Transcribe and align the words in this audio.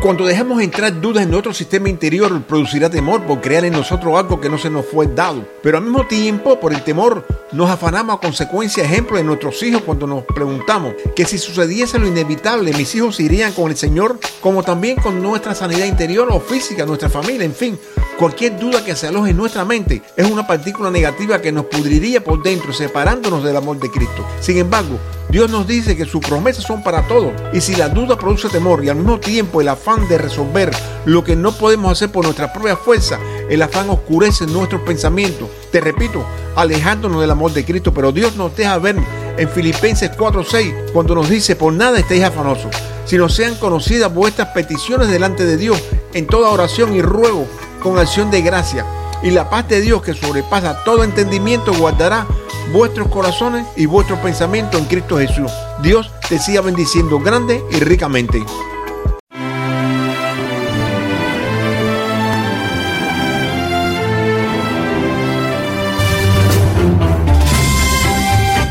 Cuando 0.00 0.24
dejamos 0.24 0.62
entrar 0.62 0.98
dudas 0.98 1.24
en 1.24 1.30
nuestro 1.30 1.52
sistema 1.52 1.90
interior, 1.90 2.42
producirá 2.44 2.88
temor 2.88 3.22
por 3.26 3.42
crear 3.42 3.66
en 3.66 3.74
nosotros 3.74 4.18
algo 4.18 4.40
que 4.40 4.48
no 4.48 4.56
se 4.56 4.70
nos 4.70 4.86
fue 4.86 5.06
dado. 5.06 5.46
Pero 5.62 5.76
al 5.76 5.84
mismo 5.84 6.06
tiempo, 6.06 6.58
por 6.58 6.72
el 6.72 6.82
temor, 6.82 7.26
nos 7.52 7.68
afanamos 7.68 8.16
a 8.16 8.20
consecuencia, 8.20 8.82
ejemplo, 8.82 9.18
de 9.18 9.24
nuestros 9.24 9.62
hijos 9.62 9.82
cuando 9.82 10.06
nos 10.06 10.24
preguntamos 10.24 10.94
que 11.14 11.26
si 11.26 11.36
sucediese 11.36 11.98
lo 11.98 12.06
inevitable, 12.06 12.72
mis 12.72 12.94
hijos 12.94 13.20
irían 13.20 13.52
con 13.52 13.70
el 13.70 13.76
Señor, 13.76 14.18
como 14.40 14.62
también 14.62 14.96
con 14.96 15.22
nuestra 15.22 15.54
sanidad 15.54 15.84
interior 15.84 16.28
o 16.30 16.40
física, 16.40 16.86
nuestra 16.86 17.10
familia, 17.10 17.44
en 17.44 17.54
fin. 17.54 17.78
Cualquier 18.18 18.58
duda 18.58 18.82
que 18.82 18.96
se 18.96 19.06
aloje 19.06 19.32
en 19.32 19.36
nuestra 19.36 19.66
mente 19.66 20.00
es 20.16 20.30
una 20.30 20.46
partícula 20.46 20.90
negativa 20.90 21.42
que 21.42 21.52
nos 21.52 21.66
pudriría 21.66 22.24
por 22.24 22.42
dentro, 22.42 22.72
separándonos 22.72 23.44
del 23.44 23.56
amor 23.56 23.78
de 23.78 23.90
Cristo. 23.90 24.26
Sin 24.40 24.56
embargo, 24.56 24.98
Dios 25.30 25.48
nos 25.48 25.64
dice 25.64 25.96
que 25.96 26.06
sus 26.06 26.20
promesas 26.20 26.64
son 26.64 26.82
para 26.82 27.06
todos. 27.06 27.32
Y 27.52 27.60
si 27.60 27.76
la 27.76 27.88
duda 27.88 28.18
produce 28.18 28.48
temor 28.48 28.84
y 28.84 28.88
al 28.88 28.96
mismo 28.96 29.20
tiempo 29.20 29.60
el 29.60 29.68
afán 29.68 30.08
de 30.08 30.18
resolver 30.18 30.72
lo 31.04 31.22
que 31.22 31.36
no 31.36 31.52
podemos 31.52 31.92
hacer 31.92 32.10
por 32.10 32.24
nuestra 32.24 32.52
propia 32.52 32.76
fuerza, 32.76 33.16
el 33.48 33.62
afán 33.62 33.90
oscurece 33.90 34.46
nuestros 34.46 34.82
pensamientos. 34.82 35.48
Te 35.70 35.80
repito, 35.80 36.24
alejándonos 36.56 37.20
del 37.20 37.30
amor 37.30 37.52
de 37.52 37.64
Cristo. 37.64 37.94
Pero 37.94 38.10
Dios 38.10 38.34
nos 38.34 38.56
deja 38.56 38.76
ver 38.78 38.96
en 39.36 39.48
Filipenses 39.48 40.10
4:6 40.16 40.92
cuando 40.92 41.14
nos 41.14 41.28
dice, 41.28 41.54
por 41.54 41.72
nada 41.72 42.00
estéis 42.00 42.24
afanosos, 42.24 42.74
sino 43.04 43.28
sean 43.28 43.54
conocidas 43.54 44.12
vuestras 44.12 44.48
peticiones 44.48 45.08
delante 45.08 45.44
de 45.46 45.56
Dios 45.56 45.80
en 46.12 46.26
toda 46.26 46.50
oración 46.50 46.94
y 46.96 47.02
ruego 47.02 47.46
con 47.80 47.98
acción 47.98 48.32
de 48.32 48.42
gracia. 48.42 48.84
Y 49.22 49.30
la 49.30 49.48
paz 49.48 49.68
de 49.68 49.80
Dios 49.80 50.02
que 50.02 50.14
sobrepasa 50.14 50.82
todo 50.82 51.04
entendimiento 51.04 51.72
guardará 51.74 52.26
vuestros 52.72 53.08
corazones 53.08 53.66
y 53.76 53.86
vuestros 53.86 54.18
pensamientos 54.20 54.80
en 54.80 54.86
Cristo 54.86 55.18
Jesús. 55.18 55.50
Dios 55.82 56.10
te 56.28 56.38
siga 56.38 56.60
bendiciendo 56.60 57.18
grande 57.18 57.62
y 57.70 57.80
ricamente. 57.80 58.42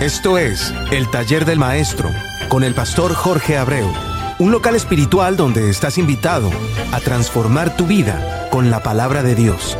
Esto 0.01 0.37
es 0.37 0.73
El 0.91 1.09
Taller 1.11 1.45
del 1.45 1.59
Maestro 1.59 2.09
con 2.47 2.63
el 2.63 2.73
pastor 2.73 3.13
Jorge 3.13 3.57
Abreu, 3.57 3.85
un 4.39 4.51
local 4.51 4.75
espiritual 4.75 5.37
donde 5.37 5.69
estás 5.69 5.97
invitado 5.99 6.49
a 6.91 6.99
transformar 6.99 7.75
tu 7.77 7.85
vida 7.85 8.47
con 8.49 8.71
la 8.71 8.81
palabra 8.81 9.21
de 9.21 9.35
Dios, 9.35 9.77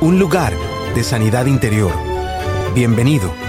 un 0.00 0.20
lugar 0.20 0.52
de 0.94 1.02
sanidad 1.02 1.46
interior. 1.46 1.92
Bienvenido. 2.74 3.41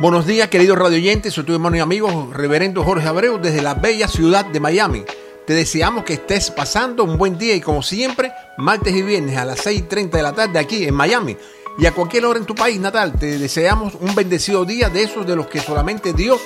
Buenos 0.00 0.26
días, 0.26 0.48
queridos 0.48 0.78
radioyentes. 0.78 1.34
Soy 1.34 1.44
tu 1.44 1.52
hermano 1.52 1.76
y 1.76 1.80
amigo, 1.80 2.30
Reverendo 2.32 2.82
Jorge 2.82 3.06
Abreu, 3.06 3.36
desde 3.36 3.60
la 3.60 3.74
bella 3.74 4.08
ciudad 4.08 4.46
de 4.46 4.58
Miami. 4.58 5.04
Te 5.46 5.52
deseamos 5.52 6.04
que 6.04 6.14
estés 6.14 6.50
pasando 6.50 7.04
un 7.04 7.18
buen 7.18 7.36
día 7.36 7.54
y, 7.54 7.60
como 7.60 7.82
siempre, 7.82 8.32
martes 8.56 8.94
y 8.94 9.02
viernes 9.02 9.36
a 9.36 9.44
las 9.44 9.58
6:30 9.58 10.16
de 10.16 10.22
la 10.22 10.32
tarde 10.32 10.58
aquí 10.58 10.84
en 10.84 10.94
Miami 10.94 11.36
y 11.76 11.84
a 11.84 11.92
cualquier 11.92 12.24
hora 12.24 12.38
en 12.38 12.46
tu 12.46 12.54
país 12.54 12.80
natal, 12.80 13.12
te 13.12 13.38
deseamos 13.38 13.92
un 14.00 14.14
bendecido 14.14 14.64
día 14.64 14.88
de 14.88 15.02
esos 15.02 15.26
de 15.26 15.36
los 15.36 15.48
que 15.48 15.60
solamente 15.60 16.14
Dios 16.14 16.40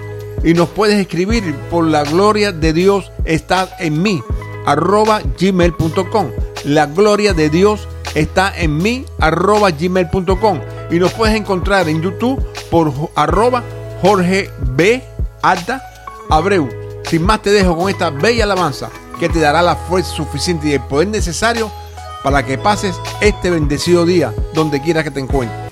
y 0.44 0.54
nos 0.54 0.68
puedes 0.68 0.98
escribir 0.98 1.54
por 1.70 1.84
la 1.84 2.04
gloria 2.04 2.52
de 2.52 2.72
Dios 2.72 3.10
está 3.24 3.68
en 3.78 4.02
mí 4.02 4.22
arroba 4.66 5.20
gmail.com 5.38 6.28
la 6.64 6.86
gloria 6.86 7.34
de 7.34 7.50
Dios 7.50 7.88
está 8.14 8.52
en 8.56 8.76
mí 8.78 9.04
arroba 9.18 9.70
gmail.com 9.70 10.60
y 10.90 10.98
nos 10.98 11.12
puedes 11.12 11.36
encontrar 11.36 11.88
en 11.88 12.02
YouTube 12.02 12.44
por 12.70 12.92
arroba 13.14 13.62
Jorge 14.02 14.50
B. 14.60 15.02
Alta 15.42 15.82
Abreu. 16.30 16.68
Sin 17.04 17.22
más 17.24 17.42
te 17.42 17.50
dejo 17.50 17.76
con 17.76 17.88
esta 17.88 18.10
bella 18.10 18.44
alabanza 18.44 18.90
que 19.18 19.28
te 19.28 19.40
dará 19.40 19.62
la 19.62 19.76
fuerza 19.76 20.14
suficiente 20.14 20.68
y 20.68 20.72
el 20.72 20.80
poder 20.80 21.08
necesario 21.08 21.70
para 22.22 22.44
que 22.44 22.58
pases 22.58 22.96
este 23.20 23.50
bendecido 23.50 24.04
día 24.04 24.34
donde 24.54 24.80
quiera 24.82 25.02
que 25.02 25.10
te 25.10 25.20
encuentres 25.20 25.67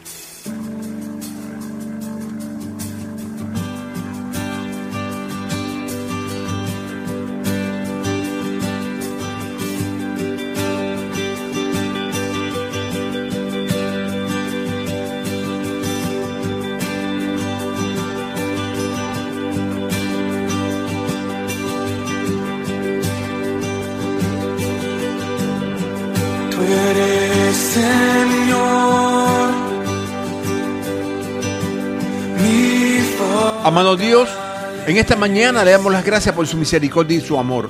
en 34.87 34.97
esta 34.97 35.17
mañana 35.17 35.65
le 35.65 35.73
damos 35.73 35.93
las 35.93 36.05
gracias 36.05 36.35
por 36.35 36.47
su 36.47 36.57
misericordia 36.57 37.19
y 37.19 37.21
su 37.21 37.39
amor. 37.39 37.69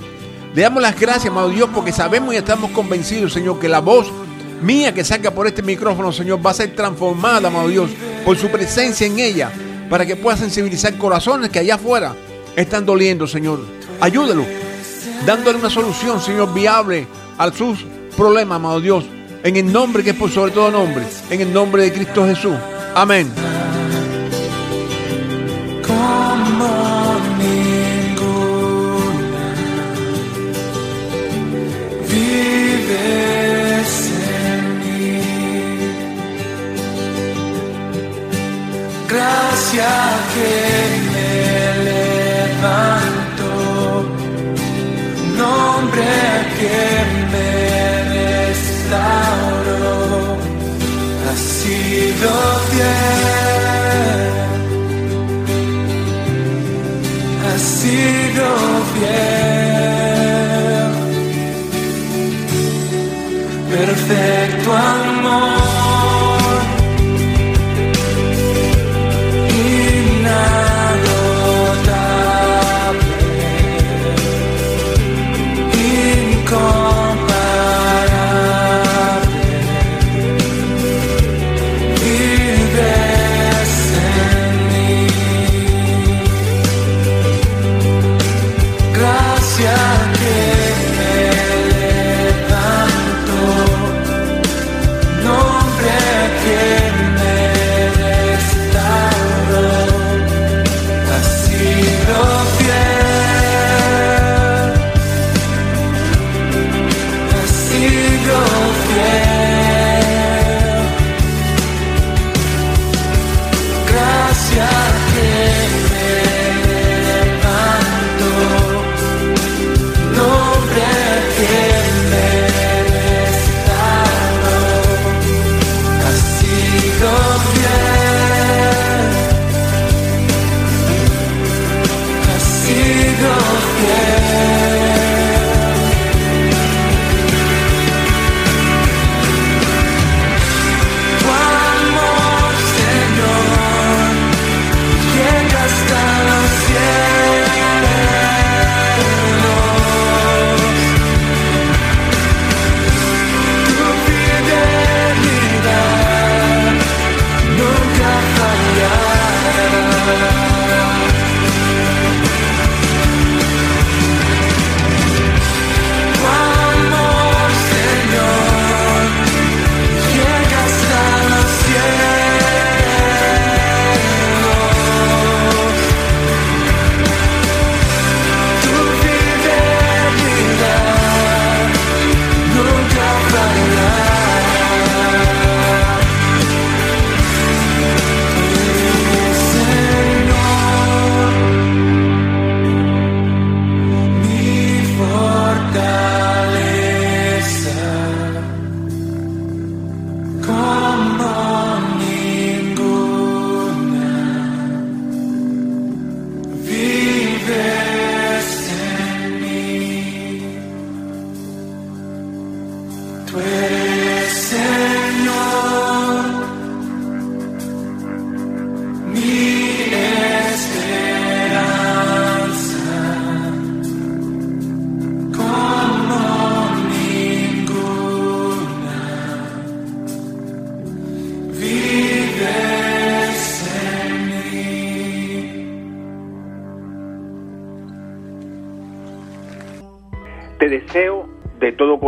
Le 0.54 0.62
damos 0.62 0.82
las 0.82 0.99
gracias, 0.99 1.27
amado 1.27 1.49
Dios, 1.49 1.69
porque 1.75 1.93
sabemos 1.93 2.34
y 2.34 2.37
estamos 2.37 2.71
convencidos, 2.71 3.32
Señor, 3.32 3.59
que 3.59 3.69
la 3.69 3.81
voz 3.81 4.06
mía 4.60 4.93
que 4.93 5.04
salga 5.04 5.31
por 5.31 5.47
este 5.47 5.62
micrófono, 5.62 6.12
Señor, 6.12 6.44
va 6.44 6.50
a 6.50 6.55
ser 6.55 6.75
transformada, 6.75 7.49
amado 7.49 7.69
Dios, 7.69 7.91
por 8.25 8.37
su 8.37 8.49
presencia 8.49 9.06
en 9.06 9.19
ella, 9.19 9.50
para 9.88 10.05
que 10.05 10.16
pueda 10.16 10.37
sensibilizar 10.37 10.97
corazones 10.97 11.50
que 11.50 11.59
allá 11.59 11.76
afuera 11.76 12.15
están 12.55 12.84
doliendo, 12.84 13.26
Señor. 13.26 13.60
Ayúdalo, 14.00 14.44
dándole 15.25 15.59
una 15.59 15.71
solución, 15.71 16.21
Señor, 16.21 16.53
viable 16.53 17.06
a 17.38 17.50
sus 17.50 17.84
problemas, 18.16 18.56
amado 18.56 18.81
Dios, 18.81 19.05
en 19.43 19.56
el 19.56 19.72
nombre 19.72 20.03
que 20.03 20.10
es 20.10 20.16
por 20.16 20.31
sobre 20.31 20.53
todo 20.53 20.71
nombre, 20.71 21.05
en 21.31 21.41
el 21.41 21.53
nombre 21.53 21.82
de 21.82 21.93
Cristo 21.93 22.26
Jesús. 22.26 22.56
Amén. 22.94 23.56
Que 39.72 40.54
me 41.12 41.34
levanto, 41.91 43.49
nombre 45.37 46.10
que 46.59 46.82
me 47.32 47.50
restauró, 48.49 49.94
ha 51.26 51.34
sido 51.37 52.28
fiel, 52.71 54.26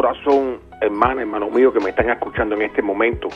corazón, 0.00 0.60
hermana, 0.80 1.22
hermano 1.22 1.50
mío, 1.50 1.72
que 1.72 1.80
me 1.80 1.90
están 1.90 2.08
escuchando 2.08 2.54
en 2.54 2.62
este 2.62 2.82
momento, 2.82 3.26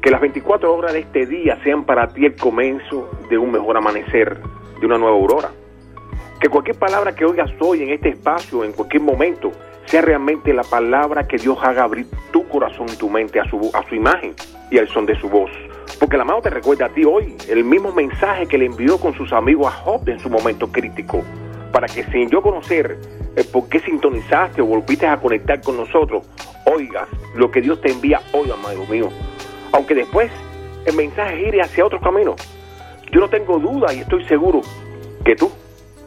que 0.00 0.08
las 0.08 0.20
24 0.20 0.72
horas 0.72 0.92
de 0.92 1.00
este 1.00 1.26
día 1.26 1.58
sean 1.64 1.82
para 1.82 2.06
ti 2.06 2.26
el 2.26 2.36
comienzo 2.36 3.10
de 3.28 3.36
un 3.36 3.50
mejor 3.50 3.76
amanecer, 3.76 4.40
de 4.78 4.86
una 4.86 4.98
nueva 4.98 5.16
aurora. 5.16 5.50
Que 6.40 6.48
cualquier 6.48 6.78
palabra 6.78 7.12
que 7.12 7.24
oigas 7.24 7.50
hoy 7.58 7.82
en 7.82 7.88
este 7.88 8.10
espacio, 8.10 8.62
en 8.62 8.70
cualquier 8.70 9.02
momento, 9.02 9.50
sea 9.86 10.00
realmente 10.00 10.54
la 10.54 10.62
palabra 10.62 11.26
que 11.26 11.38
Dios 11.38 11.58
haga 11.60 11.82
abrir 11.82 12.06
tu 12.30 12.46
corazón 12.46 12.86
y 12.88 12.96
tu 12.96 13.10
mente 13.10 13.40
a 13.40 13.50
su, 13.50 13.68
a 13.74 13.82
su 13.88 13.96
imagen 13.96 14.32
y 14.70 14.78
al 14.78 14.86
son 14.86 15.06
de 15.06 15.18
su 15.18 15.28
voz. 15.28 15.50
Porque 15.98 16.16
la 16.16 16.24
mano 16.24 16.40
te 16.40 16.50
recuerda 16.50 16.86
a 16.86 16.90
ti 16.90 17.04
hoy 17.04 17.34
el 17.48 17.64
mismo 17.64 17.90
mensaje 17.90 18.46
que 18.46 18.58
le 18.58 18.66
envió 18.66 18.98
con 18.98 19.12
sus 19.14 19.32
amigos 19.32 19.66
a 19.66 19.76
Job 19.78 20.08
en 20.08 20.20
su 20.20 20.30
momento 20.30 20.68
crítico. 20.70 21.24
Para 21.72 21.88
que 21.88 22.04
sin 22.04 22.30
yo 22.30 22.42
conocer 22.42 22.96
el 23.36 23.44
por 23.44 23.68
qué 23.68 23.80
sintonizaste 23.80 24.62
o 24.62 24.66
volviste 24.66 25.06
a 25.06 25.18
conectar 25.18 25.60
con 25.60 25.76
nosotros, 25.76 26.26
oigas 26.64 27.06
lo 27.34 27.50
que 27.50 27.60
Dios 27.60 27.80
te 27.80 27.92
envía 27.92 28.20
hoy, 28.32 28.50
amado 28.50 28.84
mío. 28.86 29.10
Aunque 29.72 29.94
después 29.94 30.30
el 30.86 30.96
mensaje 30.96 31.36
gire 31.36 31.60
hacia 31.60 31.84
otro 31.84 32.00
camino. 32.00 32.34
Yo 33.12 33.20
no 33.20 33.28
tengo 33.28 33.58
duda 33.58 33.92
y 33.92 34.00
estoy 34.00 34.24
seguro 34.26 34.62
que 35.24 35.36
tú, 35.36 35.50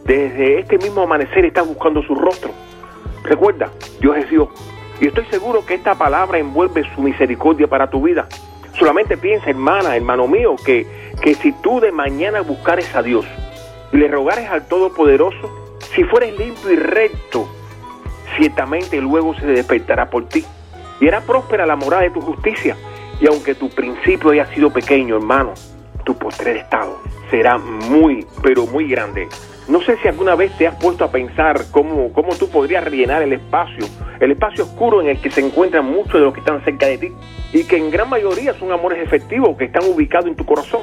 desde 0.05 0.59
este 0.59 0.77
mismo 0.77 1.01
amanecer, 1.01 1.45
estás 1.45 1.67
buscando 1.67 2.01
su 2.01 2.15
rostro. 2.15 2.51
Recuerda, 3.23 3.69
Dios 4.01 4.17
es 4.17 4.29
Dios. 4.29 4.49
Y 4.99 5.07
estoy 5.07 5.25
seguro 5.25 5.65
que 5.65 5.75
esta 5.75 5.95
palabra 5.95 6.39
envuelve 6.39 6.83
su 6.95 7.01
misericordia 7.01 7.67
para 7.67 7.89
tu 7.89 8.01
vida. 8.01 8.27
Solamente 8.77 9.17
piensa, 9.17 9.49
hermana, 9.49 9.95
hermano 9.95 10.27
mío, 10.27 10.55
que, 10.65 10.87
que 11.21 11.35
si 11.35 11.51
tú 11.61 11.79
de 11.79 11.91
mañana 11.91 12.41
buscares 12.41 12.95
a 12.95 13.03
Dios 13.03 13.25
y 13.91 13.97
le 13.97 14.07
rogares 14.07 14.49
al 14.49 14.67
Todopoderoso, 14.67 15.58
si 15.95 16.03
fueres 16.03 16.37
limpio 16.37 16.71
y 16.71 16.75
recto, 16.75 17.47
ciertamente 18.37 18.99
luego 19.01 19.35
se 19.35 19.45
despertará 19.45 20.09
por 20.09 20.27
ti. 20.27 20.45
Y 21.01 21.07
hará 21.07 21.21
próspera 21.21 21.65
la 21.65 21.75
morada 21.75 22.03
de 22.03 22.11
tu 22.11 22.21
justicia. 22.21 22.75
Y 23.21 23.27
aunque 23.27 23.55
tu 23.55 23.69
principio 23.69 24.31
haya 24.31 24.45
sido 24.53 24.71
pequeño, 24.71 25.15
hermano, 25.17 25.53
tu 26.03 26.17
postrer 26.17 26.57
estado 26.57 26.99
será 27.29 27.57
muy, 27.57 28.25
pero 28.41 28.65
muy 28.65 28.87
grande. 28.87 29.27
No 29.67 29.81
sé 29.81 29.97
si 29.97 30.07
alguna 30.07 30.35
vez 30.35 30.51
te 30.57 30.65
has 30.67 30.75
puesto 30.75 31.03
a 31.03 31.11
pensar 31.11 31.65
cómo, 31.71 32.11
cómo 32.11 32.35
tú 32.35 32.49
podrías 32.49 32.83
rellenar 32.83 33.21
el 33.21 33.33
espacio, 33.33 33.85
el 34.19 34.31
espacio 34.31 34.63
oscuro 34.63 34.99
en 34.99 35.09
el 35.09 35.21
que 35.21 35.29
se 35.29 35.41
encuentran 35.41 35.85
muchos 35.85 36.13
de 36.13 36.21
los 36.21 36.33
que 36.33 36.39
están 36.39 36.63
cerca 36.65 36.87
de 36.87 36.97
ti 36.97 37.11
y 37.53 37.63
que 37.65 37.77
en 37.77 37.91
gran 37.91 38.09
mayoría 38.09 38.53
son 38.55 38.71
amores 38.71 38.99
efectivos 39.03 39.55
que 39.57 39.65
están 39.65 39.83
ubicados 39.85 40.27
en 40.27 40.35
tu 40.35 40.45
corazón. 40.45 40.81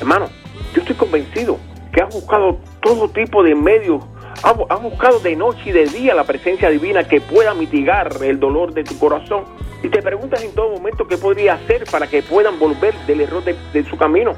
Hermano, 0.00 0.30
yo 0.74 0.80
estoy 0.80 0.96
convencido 0.96 1.58
que 1.92 2.02
has 2.02 2.14
buscado 2.14 2.58
todo 2.80 3.08
tipo 3.10 3.42
de 3.42 3.54
medios, 3.54 4.02
has, 4.42 4.54
has 4.68 4.82
buscado 4.82 5.20
de 5.20 5.36
noche 5.36 5.60
y 5.66 5.72
de 5.72 5.86
día 5.86 6.14
la 6.14 6.24
presencia 6.24 6.70
divina 6.70 7.04
que 7.04 7.20
pueda 7.20 7.54
mitigar 7.54 8.10
el 8.22 8.40
dolor 8.40 8.72
de 8.72 8.84
tu 8.84 8.98
corazón 8.98 9.44
y 9.82 9.88
te 9.88 10.00
preguntas 10.02 10.42
en 10.42 10.54
todo 10.54 10.70
momento 10.70 11.06
qué 11.06 11.18
podría 11.18 11.54
hacer 11.54 11.84
para 11.90 12.06
que 12.06 12.22
puedan 12.22 12.58
volver 12.58 12.94
del 13.06 13.20
error 13.20 13.44
de, 13.44 13.54
de 13.72 13.84
su 13.84 13.96
camino 13.96 14.34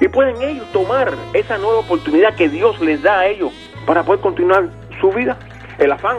y 0.00 0.08
pueden 0.08 0.40
ellos 0.42 0.66
tomar 0.72 1.12
esa 1.32 1.58
nueva 1.58 1.78
oportunidad 1.78 2.34
que 2.34 2.48
Dios 2.48 2.80
les 2.80 3.02
da 3.02 3.20
a 3.20 3.26
ellos 3.26 3.52
para 3.86 4.02
poder 4.02 4.20
continuar 4.20 4.68
su 5.00 5.10
vida. 5.10 5.38
El 5.78 5.92
afán. 5.92 6.18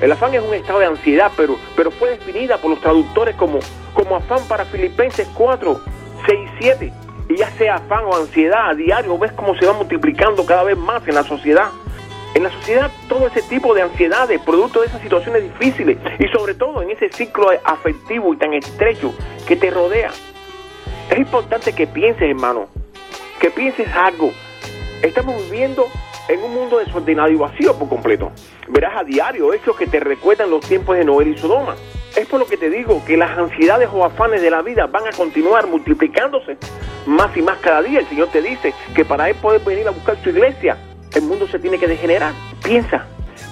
El 0.00 0.12
afán 0.12 0.34
es 0.34 0.42
un 0.42 0.54
estado 0.54 0.78
de 0.78 0.86
ansiedad, 0.86 1.30
pero, 1.36 1.56
pero 1.76 1.90
fue 1.90 2.10
definida 2.10 2.56
por 2.58 2.70
los 2.70 2.80
traductores 2.80 3.34
como, 3.36 3.58
como 3.94 4.16
afán 4.16 4.40
para 4.48 4.64
Filipenses 4.64 5.28
4, 5.34 5.80
6 6.26 6.38
y 6.40 6.62
7. 6.62 6.92
Y 7.28 7.36
ya 7.36 7.50
sea 7.52 7.76
afán 7.76 8.04
o 8.04 8.16
ansiedad 8.16 8.70
a 8.70 8.74
diario, 8.74 9.18
ves 9.18 9.32
cómo 9.32 9.54
se 9.56 9.66
va 9.66 9.72
multiplicando 9.72 10.44
cada 10.46 10.64
vez 10.64 10.76
más 10.76 11.06
en 11.06 11.14
la 11.14 11.22
sociedad. 11.22 11.68
En 12.34 12.44
la 12.44 12.50
sociedad 12.50 12.90
todo 13.08 13.26
ese 13.26 13.42
tipo 13.42 13.74
de 13.74 13.82
ansiedades, 13.82 14.40
producto 14.40 14.80
de 14.80 14.86
esas 14.86 15.02
situaciones 15.02 15.42
difíciles 15.42 15.98
y 16.18 16.28
sobre 16.28 16.54
todo 16.54 16.82
en 16.82 16.90
ese 16.90 17.08
ciclo 17.08 17.48
afectivo 17.64 18.32
y 18.32 18.36
tan 18.36 18.54
estrecho 18.54 19.12
que 19.46 19.56
te 19.56 19.70
rodea. 19.70 20.10
Es 21.10 21.18
importante 21.18 21.72
que 21.72 21.86
pienses, 21.88 22.30
hermano, 22.30 22.68
que 23.40 23.50
pienses 23.50 23.88
algo. 23.94 24.30
Estamos 25.02 25.42
viviendo 25.50 25.86
en 26.28 26.40
un 26.42 26.54
mundo 26.54 26.78
desordenado 26.78 27.30
y 27.30 27.34
vacío 27.34 27.76
por 27.76 27.88
completo. 27.88 28.30
Verás 28.68 28.96
a 28.96 29.04
diario 29.04 29.52
hechos 29.52 29.76
que 29.76 29.88
te 29.88 29.98
recuerdan 29.98 30.50
los 30.50 30.60
tiempos 30.60 30.96
de 30.96 31.04
Noel 31.04 31.28
y 31.28 31.38
Sodoma. 31.38 31.74
Es 32.16 32.26
por 32.28 32.38
lo 32.38 32.46
que 32.46 32.56
te 32.56 32.70
digo 32.70 33.02
que 33.04 33.16
las 33.16 33.36
ansiedades 33.36 33.88
o 33.92 34.04
afanes 34.04 34.40
de 34.42 34.50
la 34.50 34.62
vida 34.62 34.86
van 34.86 35.06
a 35.08 35.10
continuar 35.10 35.66
multiplicándose 35.66 36.58
más 37.06 37.36
y 37.36 37.42
más 37.42 37.58
cada 37.58 37.82
día. 37.82 38.00
El 38.00 38.06
Señor 38.06 38.28
te 38.28 38.42
dice 38.42 38.72
que 38.94 39.04
para 39.04 39.28
Él 39.28 39.36
poder 39.36 39.62
venir 39.62 39.88
a 39.88 39.90
buscar 39.90 40.16
su 40.22 40.30
iglesia, 40.30 40.76
el 41.18 41.24
mundo 41.24 41.46
se 41.48 41.58
tiene 41.58 41.78
que 41.78 41.86
degenerar. 41.86 42.32
Piensa, 42.62 43.06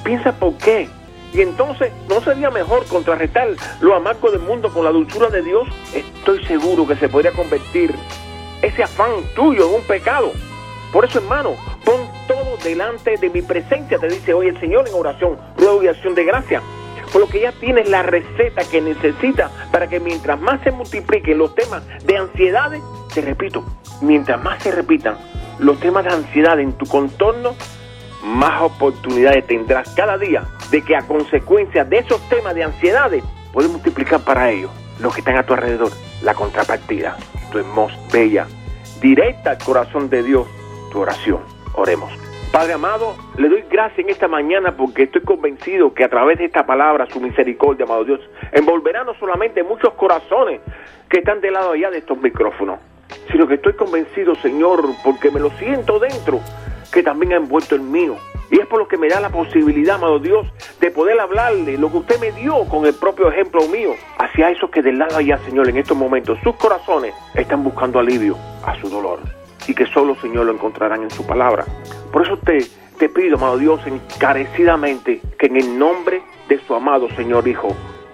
piensa 0.04 0.32
por 0.32 0.56
qué. 0.58 0.88
Y 1.32 1.42
entonces, 1.42 1.92
¿no 2.08 2.20
sería 2.20 2.50
mejor 2.50 2.86
contrarrestar 2.86 3.48
lo 3.80 3.94
amargo 3.94 4.30
del 4.30 4.40
mundo 4.40 4.72
con 4.72 4.84
la 4.84 4.90
dulzura 4.90 5.28
de 5.28 5.42
Dios? 5.42 5.68
Estoy 5.92 6.44
seguro 6.46 6.86
que 6.86 6.96
se 6.96 7.08
podría 7.08 7.32
convertir 7.32 7.94
ese 8.62 8.82
afán 8.82 9.10
tuyo 9.34 9.68
en 9.68 9.74
un 9.74 9.82
pecado. 9.82 10.32
Por 10.92 11.04
eso, 11.04 11.18
hermano, 11.18 11.54
pon 11.84 12.08
todo 12.26 12.56
delante 12.64 13.16
de 13.18 13.28
mi 13.28 13.42
presencia, 13.42 13.98
te 13.98 14.08
dice 14.08 14.32
hoy 14.32 14.48
el 14.48 14.58
Señor 14.58 14.88
en 14.88 14.94
oración, 14.94 15.38
ruego 15.56 15.82
y 15.82 15.88
acción 15.88 16.14
de 16.14 16.24
gracia. 16.24 16.62
Por 17.12 17.22
lo 17.22 17.28
que 17.28 17.40
ya 17.40 17.52
tienes 17.52 17.88
la 17.88 18.02
receta 18.02 18.62
que 18.70 18.80
necesitas 18.80 19.50
para 19.70 19.86
que 19.86 20.00
mientras 20.00 20.40
más 20.40 20.62
se 20.62 20.70
multipliquen 20.70 21.38
los 21.38 21.54
temas 21.54 21.82
de 22.04 22.16
ansiedades, 22.16 22.82
te 23.14 23.20
repito, 23.20 23.64
mientras 24.00 24.42
más 24.42 24.62
se 24.62 24.72
repitan 24.72 25.16
los 25.58 25.78
temas 25.80 26.04
de 26.04 26.10
ansiedad 26.10 26.58
en 26.60 26.72
tu 26.72 26.86
contorno, 26.86 27.54
más 28.22 28.62
oportunidades 28.62 29.46
tendrás 29.46 29.94
cada 29.94 30.18
día 30.18 30.44
de 30.70 30.82
que 30.82 30.96
a 30.96 31.02
consecuencia 31.02 31.84
de 31.84 31.98
esos 31.98 32.20
temas 32.28 32.54
de 32.54 32.64
ansiedades 32.64 33.24
puedes 33.52 33.70
multiplicar 33.70 34.20
para 34.20 34.50
ellos 34.50 34.70
los 35.00 35.14
que 35.14 35.20
están 35.20 35.36
a 35.36 35.44
tu 35.44 35.54
alrededor, 35.54 35.90
la 36.22 36.34
contrapartida, 36.34 37.16
tu 37.52 37.58
hermosa, 37.58 37.96
bella, 38.12 38.46
directa 39.00 39.50
al 39.52 39.58
corazón 39.58 40.10
de 40.10 40.22
Dios, 40.22 40.46
tu 40.90 41.00
oración. 41.00 41.40
Oremos. 41.74 42.12
Padre 42.52 42.72
amado, 42.72 43.14
le 43.36 43.48
doy 43.48 43.64
gracias 43.70 44.00
en 44.00 44.10
esta 44.10 44.26
mañana 44.26 44.76
porque 44.76 45.04
estoy 45.04 45.22
convencido 45.22 45.92
que 45.92 46.04
a 46.04 46.08
través 46.08 46.38
de 46.38 46.46
esta 46.46 46.66
palabra, 46.66 47.06
su 47.06 47.20
misericordia, 47.20 47.84
amado 47.84 48.04
Dios, 48.04 48.20
envolverá 48.52 49.04
no 49.04 49.14
solamente 49.14 49.62
muchos 49.62 49.92
corazones 49.94 50.60
que 51.08 51.18
están 51.18 51.40
del 51.40 51.52
lado 51.52 51.72
allá 51.72 51.90
de 51.90 51.98
estos 51.98 52.18
micrófonos, 52.20 52.80
sino 53.30 53.46
que 53.46 53.54
estoy 53.54 53.74
convencido, 53.74 54.34
Señor, 54.36 54.84
porque 55.04 55.30
me 55.30 55.40
lo 55.40 55.50
siento 55.58 55.98
dentro, 55.98 56.40
que 56.92 57.02
también 57.02 57.32
ha 57.32 57.36
envuelto 57.36 57.74
el 57.74 57.82
mío. 57.82 58.16
Y 58.50 58.58
es 58.58 58.66
por 58.66 58.78
lo 58.78 58.88
que 58.88 58.96
me 58.96 59.08
da 59.08 59.20
la 59.20 59.28
posibilidad, 59.28 59.96
amado 59.96 60.18
Dios, 60.18 60.46
de 60.80 60.90
poder 60.90 61.20
hablarle 61.20 61.76
lo 61.76 61.90
que 61.90 61.98
usted 61.98 62.20
me 62.20 62.32
dio 62.32 62.64
con 62.64 62.86
el 62.86 62.94
propio 62.94 63.30
ejemplo 63.30 63.66
mío 63.68 63.90
hacia 64.18 64.50
esos 64.50 64.70
que 64.70 64.80
del 64.80 64.98
lado 64.98 65.18
allá, 65.18 65.38
Señor, 65.44 65.68
en 65.68 65.76
estos 65.76 65.96
momentos, 65.96 66.38
sus 66.42 66.56
corazones 66.56 67.14
están 67.34 67.62
buscando 67.62 67.98
alivio 67.98 68.36
a 68.64 68.74
su 68.80 68.88
dolor. 68.88 69.20
Y 69.66 69.74
que 69.74 69.84
solo, 69.86 70.16
Señor, 70.16 70.46
lo 70.46 70.52
encontrarán 70.52 71.02
en 71.02 71.10
su 71.10 71.26
palabra. 71.26 71.66
Por 72.10 72.22
eso 72.22 72.38
te, 72.38 72.66
te 72.98 73.10
pido, 73.10 73.36
amado 73.36 73.58
Dios, 73.58 73.80
encarecidamente, 73.86 75.20
que 75.38 75.46
en 75.46 75.56
el 75.56 75.78
nombre 75.78 76.22
de 76.48 76.58
su 76.66 76.74
amado 76.74 77.08
Señor 77.16 77.46
Hijo, 77.46 77.68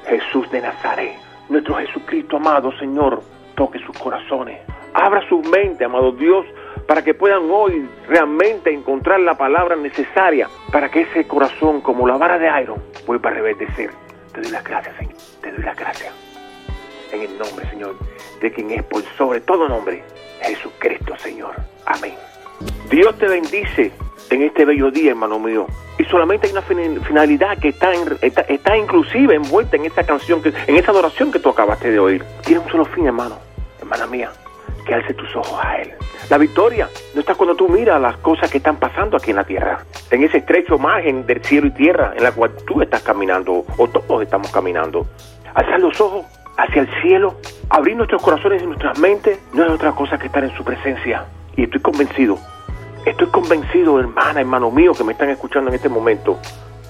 Jesús 0.09 0.51
de 0.51 0.61
Nazaret, 0.61 1.15
nuestro 1.49 1.77
Jesucristo 1.77 2.39
amado, 2.39 2.77
Señor, 2.79 3.23
toque 3.55 3.79
sus 3.79 3.97
corazones. 3.97 4.61
Abra 4.95 5.29
su 5.29 5.41
mente, 5.43 5.85
amado 5.85 6.13
Dios, 6.13 6.47
para 6.87 7.03
que 7.03 7.15
puedan 7.15 7.51
hoy 7.51 7.89
realmente 8.09 8.73
encontrar 8.73 9.21
la 9.21 9.35
palabra 9.37 9.75
necesaria 9.77 10.49
para 10.71 10.91
que 10.91 11.03
ese 11.03 11.27
corazón, 11.27 11.81
como 11.81 12.07
la 12.07 12.17
vara 12.17 12.39
de 12.39 12.49
iron, 12.63 12.83
vuelva 13.07 13.31
a 13.31 13.35
reverdecer. 13.35 13.91
Te 14.33 14.41
doy 14.41 14.51
las 14.51 14.65
gracias, 14.65 14.97
Señor. 14.97 15.15
Te 15.41 15.53
doy 15.53 15.65
las 15.65 15.77
gracias. 15.77 16.13
En 17.13 17.23
el 17.23 17.39
nombre, 17.39 17.69
Señor, 17.71 17.97
de 18.41 18.53
quien 18.53 18.71
es 18.71 18.83
por 18.85 19.03
sobre 19.17 19.41
todo 19.41 19.69
nombre, 19.69 20.03
Jesucristo, 20.43 21.17
Señor. 21.19 21.55
Amén. 21.87 22.15
Dios 22.91 23.17
te 23.19 23.27
bendice 23.29 23.93
en 24.31 24.43
este 24.43 24.65
bello 24.65 24.91
día, 24.91 25.11
hermano 25.11 25.39
mío. 25.39 25.67
Y 25.99 26.05
solamente 26.05 26.47
hay 26.47 26.53
una 26.53 26.63
fin- 26.63 27.01
finalidad 27.03 27.57
que 27.59 27.69
está, 27.69 27.93
está, 28.21 28.41
está 28.43 28.77
inclusive 28.77 29.35
envuelta 29.35 29.77
en 29.77 29.85
esa 29.87 30.05
canción, 30.05 30.43
que, 30.43 30.53
en 30.67 30.77
esa 30.77 30.91
adoración 30.91 31.31
que 31.33 31.39
tú 31.39 31.49
acabaste 31.51 31.91
de 31.91 31.99
oír. 31.99 32.25
Tiene 32.45 32.61
un 32.61 32.69
solo 32.71 32.85
fin, 32.85 33.07
hermano, 33.07 33.39
hermana 33.81 34.07
mía, 34.09 34.31
que 34.85 34.95
alce 34.95 35.15
tus 35.15 35.35
ojos 35.37 35.59
a 35.63 35.79
Él. 35.79 35.93
La 36.31 36.39
victoria 36.39 36.89
no 37.15 37.21
está 37.21 37.35
cuando 37.35 37.55
tú 37.55 37.69
miras 37.69 38.01
las 38.01 38.17
cosas 38.19 38.51
que 38.51 38.59
están 38.59 38.77
pasando 38.77 39.17
aquí 39.17 39.31
en 39.31 39.37
la 39.37 39.45
tierra, 39.45 39.85
en 40.11 40.23
ese 40.23 40.39
estrecho 40.39 40.79
margen 40.79 41.27
del 41.27 41.45
cielo 41.45 41.67
y 41.67 41.71
tierra 41.73 42.13
en 42.17 42.23
la 42.23 42.33
cual 42.33 42.53
tú 42.67 42.81
estás 42.83 43.03
caminando 43.03 43.65
o 43.77 43.89
todos 43.89 44.23
estamos 44.23 44.51
caminando. 44.51 45.07
Alzar 45.55 45.81
los 45.81 46.01
ojos 46.01 46.25
hacia 46.57 46.83
el 46.83 47.03
cielo, 47.03 47.37
abrir 47.69 47.97
nuestros 47.97 48.23
corazones 48.23 48.63
y 48.63 48.67
nuestras 48.67 48.99
mentes, 48.99 49.39
no 49.53 49.65
es 49.65 49.71
otra 49.71 49.93
cosa 49.93 50.19
que 50.19 50.27
estar 50.27 50.45
en 50.45 50.55
su 50.57 50.65
presencia. 50.65 51.27
Y 51.57 51.65
estoy 51.65 51.81
convencido, 51.81 52.39
estoy 53.05 53.29
convencido, 53.29 54.01
hermana, 54.01 54.41
hermano 54.41 54.71
mío, 54.71 54.93
que 54.93 55.05
me 55.05 55.13
están 55.13 55.31
escuchando 55.31 55.71
en 55.71 55.77
este 55.77 55.89
momento, 55.89 56.39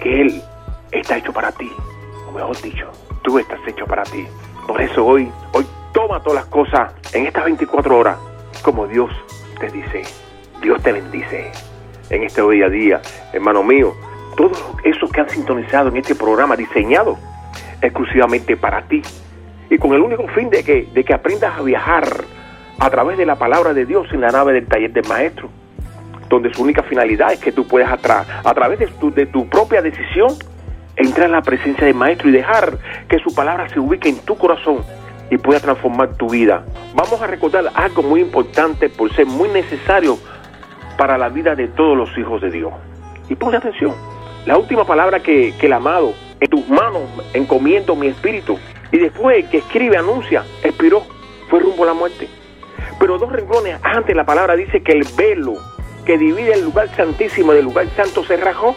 que 0.01 0.23
Él 0.23 0.43
está 0.91 1.17
hecho 1.17 1.33
para 1.33 1.53
ti. 1.53 1.71
O 2.29 2.33
mejor 2.33 2.61
dicho, 2.63 2.91
tú 3.23 3.39
estás 3.39 3.61
hecho 3.67 3.87
para 3.87 4.05
ti. 4.05 4.27
Por 4.67 4.81
eso 4.81 5.05
hoy, 5.05 5.31
hoy 5.53 5.67
toma 5.95 6.21
todas 6.21 6.35
las 6.45 6.47
cosas 6.47 6.93
en 7.15 7.27
estas 7.27 7.45
24 7.45 7.97
horas, 7.97 8.19
como 8.63 8.87
Dios 8.87 9.11
te 9.59 9.71
dice. 9.71 10.03
Dios 10.61 10.83
te 10.83 10.93
bendice 10.93 11.51
en 12.11 12.23
este 12.25 12.43
día 12.51 12.67
a 12.67 12.69
día, 12.69 13.01
hermano 13.33 13.63
mío. 13.63 13.95
Todos 14.37 14.63
esos 14.83 15.11
que 15.11 15.21
han 15.21 15.31
sintonizado 15.31 15.89
en 15.89 15.97
este 15.97 16.15
programa 16.15 16.57
diseñado 16.57 17.17
exclusivamente 17.81 18.57
para 18.57 18.83
ti 18.83 19.03
y 19.71 19.79
con 19.79 19.93
el 19.93 20.01
único 20.03 20.27
fin 20.29 20.51
de 20.51 20.65
que, 20.65 20.89
de 20.93 21.05
que 21.05 21.15
aprendas 21.15 21.59
a 21.59 21.63
viajar 21.63 22.05
a 22.79 22.91
través 22.91 23.17
de 23.17 23.25
la 23.27 23.37
palabra 23.37 23.73
de 23.73 23.87
Dios 23.87 24.07
en 24.13 24.21
la 24.21 24.31
nave 24.31 24.53
del 24.53 24.67
taller 24.67 24.93
del 24.93 25.07
maestro, 25.09 25.49
donde 26.29 26.53
su 26.53 26.63
única 26.63 26.83
finalidad 26.83 27.33
es 27.33 27.39
que 27.39 27.53
tú 27.53 27.67
puedas 27.67 27.91
atra- 27.91 28.25
a 28.45 28.55
través 28.55 28.79
de 28.81 28.87
tu, 28.89 29.13
de 29.13 29.27
tu 29.27 29.49
propia 29.49 29.81
decisión 29.83 30.29
entrar 30.97 31.27
en 31.27 31.33
la 31.33 31.43
presencia 31.43 31.85
del 31.87 31.95
maestro 31.95 32.29
y 32.29 32.33
dejar 32.33 32.79
que 33.09 33.19
su 33.21 33.35
palabra 33.35 33.69
se 33.69 33.79
ubique 33.79 34.09
en 34.09 34.19
tu 34.21 34.37
corazón 34.37 34.85
y 35.31 35.39
pueda 35.39 35.61
transformar 35.61 36.15
tu 36.17 36.29
vida. 36.29 36.65
Vamos 36.95 37.21
a 37.21 37.27
recordar 37.27 37.71
algo 37.75 38.03
muy 38.03 38.21
importante 38.21 38.89
por 38.89 39.13
ser 39.15 39.27
muy 39.27 39.49
necesario 39.49 40.19
para 40.97 41.19
la 41.19 41.29
vida 41.29 41.55
de 41.55 41.69
todos 41.69 41.97
los 41.97 42.17
hijos 42.19 42.41
de 42.41 42.51
Dios. 42.51 42.73
Y 43.29 43.35
ponle 43.35 43.57
atención, 43.57 43.95
la 44.47 44.59
última 44.59 44.85
palabra 44.85 45.21
que, 45.21 45.55
que 45.59 45.67
el 45.67 45.73
amado, 45.73 46.13
en 46.41 46.49
tus 46.49 46.69
manos 46.69 47.03
encomiendo 47.33 47.97
mi 47.97 48.09
espíritu, 48.09 48.59
y 48.93 48.99
después 48.99 49.47
que 49.47 49.59
escribe, 49.59 49.97
anuncia, 49.97 50.45
expiró, 50.63 51.03
fue 51.49 51.61
rumbo 51.61 51.85
a 51.85 51.87
la 51.87 51.95
muerte. 51.95 52.29
Pero 53.01 53.19
dos 53.19 53.33
renglones 53.33 53.79
antes 53.83 54.15
la 54.15 54.25
palabra 54.25 54.55
dice 54.55 54.83
que 54.83 54.93
el 54.93 55.05
velo 55.17 55.55
que 56.05 56.19
divide 56.19 56.53
el 56.53 56.65
lugar 56.65 56.89
santísimo 56.95 57.53
del 57.53 57.65
lugar 57.65 57.89
santo 57.97 58.25
se 58.25 58.37
rajó. 58.37 58.75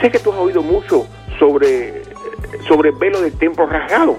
Sé 0.00 0.10
que 0.10 0.18
tú 0.18 0.32
has 0.32 0.38
oído 0.38 0.62
mucho 0.62 1.06
sobre, 1.38 2.02
sobre 2.66 2.90
el 2.90 2.96
velo 2.96 3.20
del 3.20 3.32
templo 3.38 3.66
rasgado. 3.66 4.18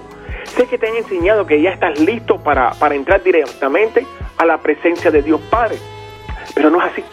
Sé 0.56 0.66
que 0.66 0.78
te 0.78 0.88
han 0.88 0.96
enseñado 0.96 1.46
que 1.46 1.60
ya 1.60 1.70
estás 1.70 2.00
listo 2.00 2.38
para, 2.38 2.70
para 2.72 2.94
entrar 2.94 3.22
directamente 3.22 4.06
a 4.38 4.46
la 4.46 4.56
presencia 4.56 5.10
de 5.10 5.20
Dios 5.20 5.40
Padre. 5.50 5.76
Pero 6.54 6.70
no 6.70 6.78
es 6.78 6.92
así. 6.92 7.04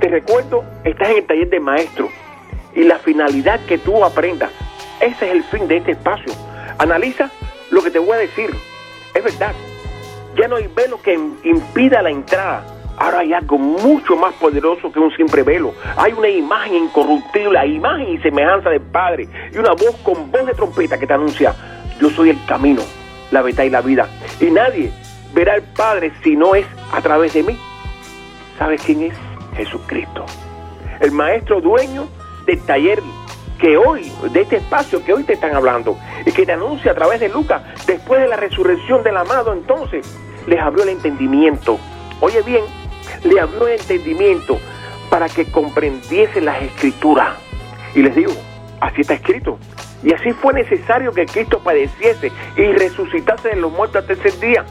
Te 0.00 0.08
recuerdo, 0.08 0.64
estás 0.84 1.10
en 1.10 1.18
el 1.18 1.26
taller 1.26 1.50
de 1.50 1.60
maestro 1.60 2.08
y 2.74 2.84
la 2.84 2.98
finalidad 2.98 3.60
que 3.66 3.76
tú 3.76 4.02
aprendas. 4.02 4.50
Ese 5.00 5.26
es 5.26 5.32
el 5.32 5.44
fin 5.44 5.68
de 5.68 5.76
este 5.76 5.92
espacio. 5.92 6.32
Analiza 6.78 7.30
lo 7.70 7.82
que 7.82 7.90
te 7.90 7.98
voy 7.98 8.12
a 8.12 8.20
decir. 8.20 8.50
Es 9.14 9.22
verdad. 9.22 9.52
Ya 10.36 10.48
no 10.48 10.56
hay 10.56 10.68
velo 10.68 10.98
que 11.02 11.12
impida 11.12 12.00
la 12.00 12.10
entrada. 12.10 12.64
Ahora 12.96 13.20
hay 13.20 13.32
algo 13.34 13.58
mucho 13.58 14.16
más 14.16 14.32
poderoso 14.34 14.90
que 14.90 14.98
un 14.98 15.14
simple 15.14 15.42
velo. 15.42 15.74
Hay 15.96 16.12
una 16.14 16.28
imagen 16.28 16.84
incorruptible, 16.84 17.52
la 17.52 17.66
imagen 17.66 18.08
y 18.08 18.18
semejanza 18.18 18.70
del 18.70 18.80
Padre. 18.80 19.28
Y 19.52 19.58
una 19.58 19.72
voz 19.72 19.94
con 20.02 20.30
voz 20.30 20.46
de 20.46 20.54
trompeta 20.54 20.98
que 20.98 21.06
te 21.06 21.12
anuncia, 21.12 21.54
yo 22.00 22.10
soy 22.10 22.30
el 22.30 22.44
camino, 22.46 22.82
la 23.30 23.42
verdad 23.42 23.64
y 23.64 23.70
la 23.70 23.80
vida. 23.80 24.08
Y 24.40 24.46
nadie 24.46 24.92
verá 25.34 25.54
al 25.54 25.62
Padre 25.62 26.12
si 26.22 26.36
no 26.36 26.54
es 26.54 26.66
a 26.92 27.00
través 27.00 27.34
de 27.34 27.42
mí. 27.42 27.58
¿Sabes 28.58 28.82
quién 28.82 29.02
es? 29.02 29.14
Jesucristo. 29.56 30.24
El 31.00 31.12
maestro 31.12 31.60
dueño 31.60 32.08
del 32.46 32.60
taller 32.62 33.02
que 33.58 33.76
hoy, 33.76 34.10
de 34.32 34.42
este 34.42 34.56
espacio 34.56 35.04
que 35.04 35.12
hoy 35.12 35.24
te 35.24 35.34
están 35.34 35.54
hablando, 35.54 35.98
y 36.24 36.32
que 36.32 36.46
te 36.46 36.52
anuncia 36.52 36.92
a 36.92 36.94
través 36.94 37.20
de 37.20 37.28
Lucas, 37.28 37.62
después 37.86 38.20
de 38.20 38.28
la 38.28 38.36
resurrección 38.36 39.02
del 39.02 39.16
amado, 39.16 39.52
entonces 39.52 40.06
les 40.46 40.60
abrió 40.60 40.84
el 40.84 40.90
entendimiento. 40.90 41.78
Oye 42.20 42.42
bien, 42.42 42.64
le 43.24 43.40
abrió 43.40 43.66
el 43.66 43.80
entendimiento 43.80 44.58
para 45.10 45.28
que 45.28 45.50
comprendiesen 45.50 46.44
las 46.44 46.62
escrituras. 46.62 47.30
Y 47.94 48.02
les 48.02 48.14
digo, 48.14 48.32
así 48.80 49.00
está 49.00 49.14
escrito. 49.14 49.58
Y 50.02 50.12
así 50.12 50.32
fue 50.32 50.54
necesario 50.54 51.12
que 51.12 51.26
Cristo 51.26 51.60
padeciese 51.60 52.30
y 52.56 52.72
resucitase 52.72 53.48
de 53.50 53.56
los 53.56 53.72
muertos 53.72 54.02
al 54.02 54.06
tercer 54.06 54.38
día. 54.40 54.64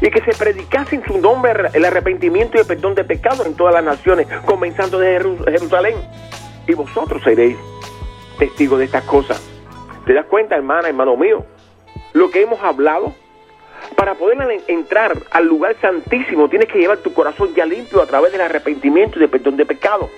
Y 0.00 0.10
que 0.10 0.20
se 0.22 0.36
predicase 0.36 0.96
en 0.96 1.04
su 1.06 1.18
nombre 1.18 1.52
el 1.72 1.84
arrepentimiento 1.84 2.56
y 2.56 2.60
el 2.60 2.66
perdón 2.66 2.94
de 2.94 3.04
pecados 3.04 3.46
en 3.46 3.54
todas 3.54 3.72
las 3.74 3.84
naciones, 3.84 4.26
comenzando 4.44 4.98
de 4.98 5.18
Jeru- 5.20 5.44
Jerusalén. 5.44 5.94
Y 6.66 6.74
vosotros 6.74 7.22
seréis 7.22 7.56
testigos 8.38 8.78
de 8.80 8.86
estas 8.86 9.04
cosas. 9.04 9.40
¿Te 10.06 10.12
das 10.12 10.26
cuenta, 10.26 10.56
hermana, 10.56 10.88
hermano 10.88 11.16
mío? 11.16 11.46
Lo 12.12 12.30
que 12.30 12.42
hemos 12.42 12.60
hablado, 12.62 13.12
para 13.96 14.14
poder 14.14 14.38
en- 14.50 14.62
entrar 14.66 15.16
al 15.30 15.46
lugar 15.46 15.76
santísimo, 15.80 16.48
tienes 16.48 16.68
que 16.68 16.78
llevar 16.78 16.98
tu 16.98 17.14
corazón 17.14 17.54
ya 17.54 17.64
limpio 17.64 18.02
a 18.02 18.06
través 18.06 18.32
del 18.32 18.40
arrepentimiento 18.40 19.18
y 19.18 19.20
del 19.20 19.30
perdón 19.30 19.56
de 19.56 19.66
pecado. 19.66 20.10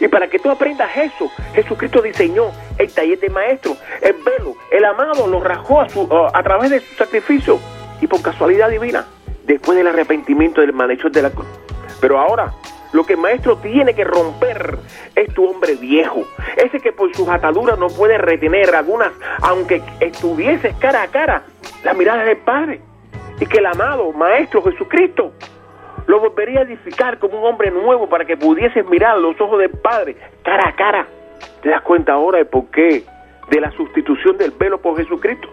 Y 0.00 0.08
para 0.08 0.28
que 0.28 0.38
tú 0.38 0.50
aprendas 0.50 0.90
eso, 0.96 1.30
Jesucristo 1.54 2.02
diseñó 2.02 2.50
el 2.78 2.92
taller 2.92 3.18
de 3.20 3.30
maestro, 3.30 3.76
el 4.00 4.14
velo, 4.14 4.54
el 4.70 4.84
amado 4.84 5.26
lo 5.26 5.40
rajó 5.40 5.80
a, 5.80 5.88
su- 5.88 6.08
través 6.42 6.70
de 6.70 6.80
su 6.80 6.94
sacrificio 6.96 7.58
y 8.00 8.06
por 8.06 8.22
casualidad 8.22 8.70
divina, 8.70 9.06
después 9.44 9.76
del 9.76 9.86
arrepentimiento 9.88 10.60
del 10.60 10.72
malhechor 10.72 11.12
de 11.12 11.22
la 11.22 11.30
cruz. 11.30 11.46
Pero 12.00 12.18
ahora, 12.18 12.52
lo 12.92 13.04
que 13.04 13.14
el 13.14 13.20
maestro 13.20 13.56
tiene 13.58 13.94
que 13.94 14.04
romper 14.04 14.78
es 15.14 15.32
tu 15.34 15.44
hombre 15.48 15.74
viejo, 15.76 16.24
ese 16.56 16.80
que 16.80 16.92
por 16.92 17.14
sus 17.14 17.28
ataduras 17.28 17.78
no 17.78 17.88
puede 17.88 18.18
retener 18.18 18.74
algunas, 18.74 19.10
aunque 19.42 19.82
estuvieses 20.00 20.74
cara 20.76 21.02
a 21.02 21.08
cara, 21.08 21.42
la 21.82 21.94
mirada 21.94 22.24
del 22.24 22.38
Padre. 22.38 22.80
Y 23.40 23.46
que 23.46 23.58
el 23.58 23.66
amado 23.66 24.12
Maestro 24.12 24.62
Jesucristo 24.62 25.32
lo 26.06 26.20
volvería 26.20 26.60
a 26.60 26.62
edificar 26.62 27.18
como 27.18 27.40
un 27.40 27.46
hombre 27.46 27.70
nuevo 27.70 28.08
para 28.08 28.24
que 28.24 28.36
pudieses 28.36 28.86
mirar 28.86 29.18
los 29.18 29.40
ojos 29.40 29.58
del 29.58 29.70
Padre 29.70 30.16
cara 30.42 30.68
a 30.68 30.74
cara. 30.74 31.06
¿Te 31.62 31.70
das 31.70 31.82
cuenta 31.82 32.12
ahora 32.12 32.38
del 32.38 32.46
porqué 32.46 33.04
de 33.50 33.60
la 33.60 33.70
sustitución 33.72 34.36
del 34.36 34.50
velo 34.50 34.80
por 34.80 34.96
Jesucristo? 34.96 35.48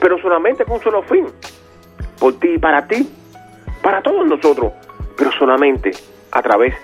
Pero 0.00 0.18
solamente 0.18 0.64
con 0.64 0.76
un 0.76 0.82
solo 0.82 1.02
fin, 1.02 1.26
por 2.20 2.38
ti 2.38 2.54
y 2.54 2.58
para 2.58 2.86
ti, 2.86 3.08
para 3.82 4.02
todos 4.02 4.26
nosotros, 4.26 4.72
pero 5.16 5.32
solamente 5.32 5.90
a 6.30 6.42
través 6.42 6.74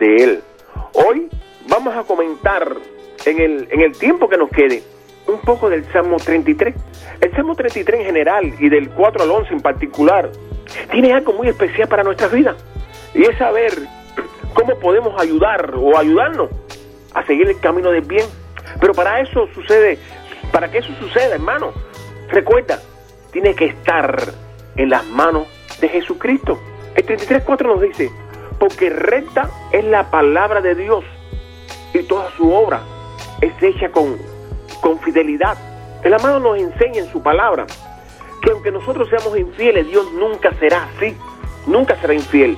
de 0.00 0.16
Él. 0.16 0.40
Hoy 0.94 1.28
vamos 1.68 1.94
a 1.94 2.02
comentar 2.02 2.66
en 3.26 3.40
el, 3.40 3.68
en 3.70 3.80
el 3.80 3.92
tiempo 3.92 4.28
que 4.28 4.36
nos 4.36 4.50
quede 4.50 4.82
un 5.28 5.38
poco 5.40 5.70
del 5.70 5.84
Salmo 5.92 6.16
33. 6.16 6.74
El 7.20 7.32
Salmo 7.32 7.54
33 7.54 8.00
en 8.00 8.06
general 8.06 8.54
y 8.58 8.68
del 8.68 8.90
4 8.90 9.22
al 9.22 9.30
11 9.30 9.52
en 9.54 9.60
particular 9.60 10.30
tiene 10.90 11.12
algo 11.12 11.32
muy 11.32 11.48
especial 11.48 11.86
para 11.86 12.02
nuestra 12.02 12.26
vida 12.28 12.56
y 13.14 13.22
es 13.22 13.36
saber 13.38 13.72
cómo 14.54 14.78
podemos 14.78 15.20
ayudar 15.20 15.74
o 15.76 15.96
ayudarnos 15.96 16.50
a 17.14 17.24
seguir 17.26 17.48
el 17.48 17.58
camino 17.60 17.90
del 17.90 18.04
bien. 18.04 18.26
Pero 18.80 18.94
para 18.94 19.20
eso 19.20 19.48
sucede, 19.54 19.98
para 20.50 20.70
que 20.70 20.78
eso 20.78 20.92
suceda, 20.98 21.34
hermano, 21.34 21.72
recuerda, 22.28 22.80
tiene 23.32 23.54
que 23.54 23.66
estar 23.66 24.32
en 24.76 24.90
las 24.90 25.06
manos 25.06 25.46
de 25.80 25.88
Jesucristo. 25.88 26.58
El 26.94 27.06
33.4 27.06 27.66
nos 27.66 27.80
dice, 27.80 28.10
porque 28.58 28.90
recta 28.90 29.50
es 29.72 29.84
la 29.84 30.10
palabra 30.10 30.60
de 30.60 30.74
Dios 30.74 31.04
y 31.94 32.02
toda 32.04 32.30
su 32.36 32.52
obra 32.52 32.80
es 33.40 33.52
hecha 33.62 33.90
con, 33.90 34.16
con 34.80 34.98
fidelidad. 35.00 35.56
El 36.04 36.14
amado 36.14 36.40
nos 36.40 36.58
enseña 36.58 37.00
en 37.00 37.12
su 37.12 37.22
palabra 37.22 37.66
que 38.42 38.50
aunque 38.50 38.70
nosotros 38.72 39.08
seamos 39.08 39.38
infieles, 39.38 39.86
Dios 39.86 40.12
nunca 40.12 40.52
será 40.54 40.84
así, 40.84 41.16
nunca 41.66 41.96
será 42.00 42.14
infiel. 42.14 42.56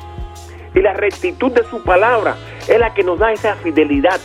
Y 0.74 0.80
la 0.80 0.92
rectitud 0.92 1.52
de 1.52 1.64
su 1.64 1.82
palabra 1.82 2.36
es 2.68 2.78
la 2.78 2.94
que 2.94 3.02
nos 3.02 3.18
da 3.18 3.32
esa 3.32 3.54
fidelidad. 3.56 4.20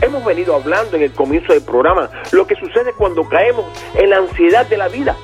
Hemos 0.00 0.24
venido 0.24 0.54
hablando 0.54 0.96
en 0.96 1.02
el 1.02 1.12
comienzo 1.12 1.52
del 1.52 1.64
programa 1.64 2.10
lo 2.32 2.46
que 2.46 2.54
sucede 2.54 2.92
cuando 2.96 3.28
caemos 3.28 3.64
en 3.94 4.10
la 4.10 4.18
ansiedad 4.18 4.66
de 4.66 4.76
la 4.76 4.88
vida 4.88 5.16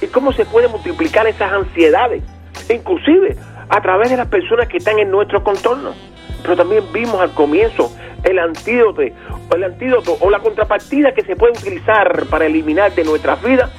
y 0.00 0.06
cómo 0.06 0.32
se 0.32 0.44
pueden 0.44 0.70
multiplicar 0.70 1.26
esas 1.26 1.52
ansiedades, 1.52 2.22
inclusive 2.68 3.36
a 3.68 3.80
través 3.80 4.10
de 4.10 4.16
las 4.16 4.28
personas 4.28 4.68
que 4.68 4.78
están 4.78 4.98
en 4.98 5.10
nuestro 5.10 5.42
contorno. 5.42 5.94
Pero 6.42 6.56
también 6.56 6.84
vimos 6.92 7.20
al 7.20 7.32
comienzo 7.32 7.90
el 8.24 8.38
antídoto, 8.38 9.02
el 9.02 9.64
antídoto 9.64 10.16
o 10.20 10.30
la 10.30 10.40
contrapartida 10.40 11.12
que 11.12 11.22
se 11.22 11.36
puede 11.36 11.52
utilizar 11.52 12.26
para 12.26 12.46
eliminar 12.46 12.92
de 12.94 13.04
nuestras 13.04 13.42
vidas 13.42 13.70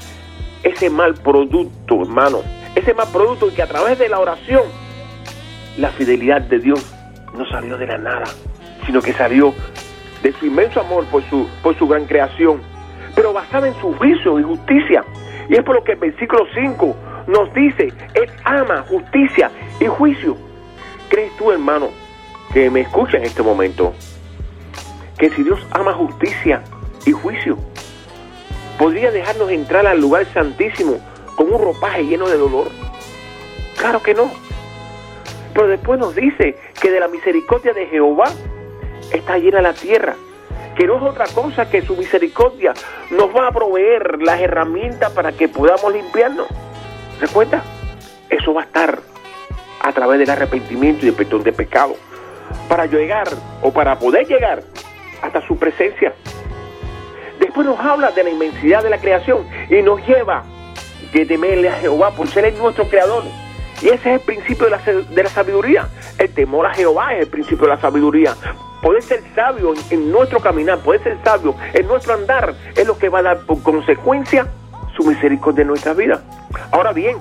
ese 0.63 0.89
mal 0.89 1.13
producto, 1.15 2.01
hermano. 2.01 2.41
Ese 2.75 2.93
mal 2.93 3.07
producto 3.11 3.53
que 3.53 3.61
a 3.61 3.67
través 3.67 3.97
de 3.97 4.09
la 4.09 4.19
oración, 4.19 4.63
la 5.79 5.91
fidelidad 5.91 6.41
de 6.41 6.59
Dios 6.59 6.93
no 7.33 7.45
salió 7.49 7.77
de 7.77 7.87
la 7.87 7.97
nada, 7.97 8.25
sino 8.85 9.01
que 9.01 9.13
salió 9.13 9.53
de 10.21 10.33
su 10.33 10.45
inmenso 10.45 10.81
amor 10.81 11.05
por 11.05 11.23
su, 11.29 11.47
por 11.63 11.77
su 11.77 11.87
gran 11.87 12.05
creación, 12.05 12.61
pero 13.15 13.31
basada 13.31 13.67
en 13.67 13.73
su 13.75 13.93
juicio 13.93 14.39
y 14.39 14.43
justicia. 14.43 15.03
Y 15.47 15.55
es 15.55 15.63
por 15.63 15.75
lo 15.75 15.83
que 15.83 15.93
el 15.93 15.99
versículo 15.99 16.45
5 16.53 16.95
nos 17.27 17.53
dice, 17.53 17.93
Él 18.13 18.29
ama 18.43 18.83
justicia 18.89 19.51
y 19.79 19.85
juicio. 19.85 20.35
¿Crees 21.09 21.35
tú, 21.37 21.51
hermano, 21.51 21.89
que 22.53 22.69
me 22.69 22.81
escucha 22.81 23.17
en 23.17 23.23
este 23.23 23.41
momento, 23.41 23.93
que 25.17 25.29
si 25.29 25.43
Dios 25.43 25.65
ama 25.71 25.93
justicia 25.93 26.61
y 27.05 27.11
juicio, 27.13 27.57
podría 28.77 29.11
dejarnos 29.11 29.49
entrar 29.49 29.87
al 29.87 30.01
lugar 30.01 30.25
santísimo 30.33 30.99
con 31.35 31.53
un 31.53 31.61
ropaje 31.61 32.03
lleno 32.03 32.27
de 32.27 32.37
dolor? 32.37 32.67
Claro 33.77 34.03
que 34.03 34.13
no. 34.13 34.29
Pero 35.59 35.71
después 35.71 35.99
nos 35.99 36.15
dice 36.15 36.55
que 36.81 36.89
de 36.89 37.01
la 37.01 37.09
misericordia 37.09 37.73
de 37.73 37.85
Jehová 37.87 38.31
está 39.11 39.37
llena 39.37 39.61
la 39.61 39.73
tierra, 39.73 40.15
que 40.77 40.87
no 40.87 40.95
es 40.95 41.03
otra 41.03 41.25
cosa 41.35 41.69
que 41.69 41.81
su 41.81 41.97
misericordia 41.97 42.73
nos 43.11 43.35
va 43.35 43.47
a 43.47 43.51
proveer 43.51 44.21
las 44.21 44.39
herramientas 44.39 45.11
para 45.11 45.33
que 45.33 45.49
podamos 45.49 45.91
limpiarnos. 45.91 46.47
¿Recuerda? 47.19 47.61
Eso 48.29 48.53
va 48.53 48.61
a 48.61 48.63
estar 48.63 48.99
a 49.81 49.91
través 49.91 50.19
del 50.19 50.29
arrepentimiento 50.29 51.05
y 51.05 51.09
el 51.09 51.15
perdón 51.15 51.43
de 51.43 51.51
pecado 51.51 51.97
para 52.69 52.85
llegar 52.85 53.27
o 53.61 53.73
para 53.73 53.99
poder 53.99 54.27
llegar 54.27 54.63
hasta 55.21 55.45
su 55.45 55.57
presencia. 55.57 56.13
Después 57.37 57.67
nos 57.67 57.77
habla 57.81 58.11
de 58.11 58.23
la 58.23 58.29
inmensidad 58.29 58.81
de 58.81 58.91
la 58.91 59.01
creación 59.01 59.45
y 59.69 59.81
nos 59.81 59.99
lleva 60.07 60.45
de 61.11 61.25
temerle 61.25 61.67
a 61.67 61.73
Jehová 61.73 62.11
por 62.11 62.29
ser 62.29 62.45
el 62.45 62.57
nuestro 62.57 62.85
creador. 62.87 63.23
Y 63.81 63.87
ese 63.87 64.15
es 64.15 64.19
el 64.19 64.21
principio 64.21 64.65
de 64.65 64.71
la, 64.71 64.77
de 64.77 65.23
la 65.23 65.29
sabiduría. 65.29 65.87
El 66.17 66.29
temor 66.33 66.65
a 66.65 66.73
Jehová 66.73 67.13
es 67.13 67.21
el 67.21 67.27
principio 67.27 67.67
de 67.67 67.75
la 67.75 67.81
sabiduría. 67.81 68.35
Poder 68.81 69.01
ser 69.01 69.21
sabio 69.35 69.73
en, 69.89 70.11
nuestro 70.11 70.39
caminar, 70.39 70.79
poder 70.79 71.01
ser 71.03 71.17
sabio 71.23 71.55
en 71.73 71.87
nuestro 71.87 72.13
andar, 72.13 72.53
es 72.75 72.85
lo 72.87 72.97
que 72.97 73.09
va 73.09 73.19
a 73.19 73.23
dar 73.23 73.39
por 73.45 73.61
consecuencia 73.61 74.47
su 74.95 75.03
misericordia 75.03 75.61
en 75.61 75.67
nuestra 75.69 75.93
vida. 75.93 76.21
Ahora 76.71 76.91
bien, 76.91 77.17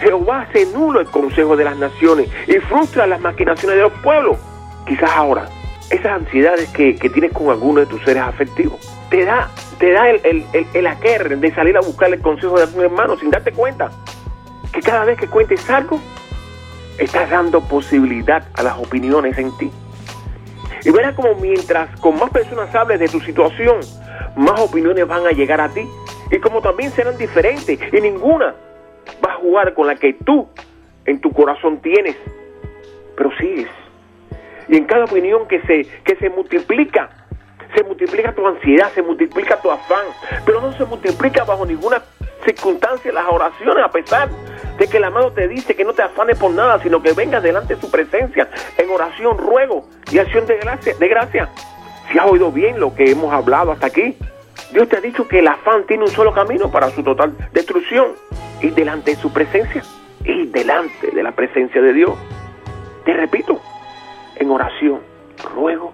Jehová 0.00 0.42
hace 0.42 0.66
nulo 0.66 1.00
el 1.00 1.06
consejo 1.06 1.56
de 1.56 1.64
las 1.64 1.76
naciones 1.76 2.28
y 2.46 2.54
frustra 2.60 3.06
las 3.06 3.20
maquinaciones 3.20 3.76
de 3.76 3.82
los 3.82 3.92
pueblos. 4.02 4.38
Quizás 4.86 5.10
ahora, 5.10 5.46
esas 5.90 6.12
ansiedades 6.12 6.68
que, 6.70 6.96
que 6.96 7.10
tienes 7.10 7.32
con 7.32 7.50
alguno 7.50 7.80
de 7.80 7.86
tus 7.86 8.02
seres 8.04 8.22
afectivos, 8.22 8.80
te 9.10 9.24
da, 9.24 9.50
te 9.78 9.92
da 9.92 10.08
el, 10.08 10.20
el, 10.24 10.44
el, 10.52 10.66
el 10.72 10.86
aquer 10.86 11.38
de 11.38 11.54
salir 11.54 11.76
a 11.76 11.80
buscar 11.80 12.12
el 12.12 12.20
consejo 12.20 12.56
de 12.56 12.64
algún 12.64 12.84
hermano 12.84 13.18
sin 13.18 13.30
darte 13.30 13.52
cuenta 13.52 13.90
que 14.72 14.80
cada 14.80 15.04
vez 15.04 15.18
que 15.18 15.26
cuentes 15.26 15.68
algo, 15.68 16.00
estás 16.98 17.30
dando 17.30 17.60
posibilidad 17.60 18.42
a 18.54 18.62
las 18.62 18.78
opiniones 18.78 19.36
en 19.38 19.56
ti. 19.58 19.70
Y 20.84 20.90
verás 20.90 21.14
como 21.14 21.34
mientras 21.34 21.98
con 22.00 22.18
más 22.18 22.30
personas 22.30 22.74
hables 22.74 23.00
de 23.00 23.08
tu 23.08 23.20
situación, 23.20 23.80
más 24.36 24.60
opiniones 24.60 25.06
van 25.06 25.26
a 25.26 25.30
llegar 25.30 25.60
a 25.60 25.68
ti. 25.68 25.86
Y 26.30 26.38
como 26.38 26.60
también 26.60 26.90
serán 26.92 27.18
diferentes 27.18 27.78
y 27.92 28.00
ninguna 28.00 28.54
va 29.24 29.32
a 29.32 29.36
jugar 29.36 29.74
con 29.74 29.86
la 29.86 29.96
que 29.96 30.14
tú 30.14 30.48
en 31.04 31.20
tu 31.20 31.32
corazón 31.32 31.80
tienes. 31.80 32.16
Pero 33.16 33.30
sigues. 33.38 33.68
Y 34.68 34.76
en 34.76 34.84
cada 34.84 35.04
opinión 35.04 35.48
que 35.48 35.60
se, 35.62 35.84
que 36.04 36.16
se 36.16 36.30
multiplica, 36.30 37.10
se 37.74 37.82
multiplica 37.82 38.32
tu 38.32 38.46
ansiedad, 38.46 38.90
se 38.94 39.02
multiplica 39.02 39.60
tu 39.60 39.70
afán, 39.70 40.06
pero 40.46 40.60
no 40.60 40.72
se 40.72 40.84
multiplica 40.84 41.44
bajo 41.44 41.66
ninguna 41.66 42.02
circunstancia 42.44 43.12
las 43.12 43.26
oraciones, 43.28 43.84
a 43.84 43.90
pesar 43.90 44.28
de 44.78 44.88
que 44.88 44.96
el 44.96 45.04
amado 45.04 45.32
te 45.32 45.46
dice 45.48 45.74
que 45.74 45.84
no 45.84 45.92
te 45.92 46.02
afanes 46.02 46.38
por 46.38 46.50
nada, 46.50 46.82
sino 46.82 47.02
que 47.02 47.12
vengas 47.12 47.42
delante 47.42 47.74
de 47.74 47.80
su 47.80 47.90
presencia 47.90 48.48
en 48.78 48.90
oración, 48.90 49.36
ruego 49.38 49.86
y 50.10 50.18
acción 50.18 50.46
de 50.46 50.56
gracia. 50.58 50.94
De 50.98 51.08
gracia. 51.08 51.48
Si 52.10 52.18
has 52.18 52.26
oído 52.26 52.50
bien 52.50 52.80
lo 52.80 52.94
que 52.94 53.10
hemos 53.10 53.32
hablado 53.32 53.72
hasta 53.72 53.86
aquí, 53.86 54.16
Dios 54.72 54.88
te 54.88 54.96
ha 54.96 55.00
dicho 55.00 55.26
que 55.28 55.40
el 55.40 55.48
afán 55.48 55.84
tiene 55.86 56.04
un 56.04 56.10
solo 56.10 56.32
camino 56.32 56.70
para 56.70 56.90
su 56.90 57.02
total 57.02 57.36
destrucción, 57.52 58.14
y 58.62 58.70
delante 58.70 59.12
de 59.12 59.16
su 59.16 59.32
presencia, 59.32 59.82
y 60.24 60.46
delante 60.46 61.10
de 61.10 61.22
la 61.22 61.32
presencia 61.32 61.80
de 61.80 61.92
Dios. 61.92 62.12
Te 63.04 63.12
repito, 63.14 63.60
en 64.36 64.50
oración, 64.50 65.00
ruego 65.54 65.92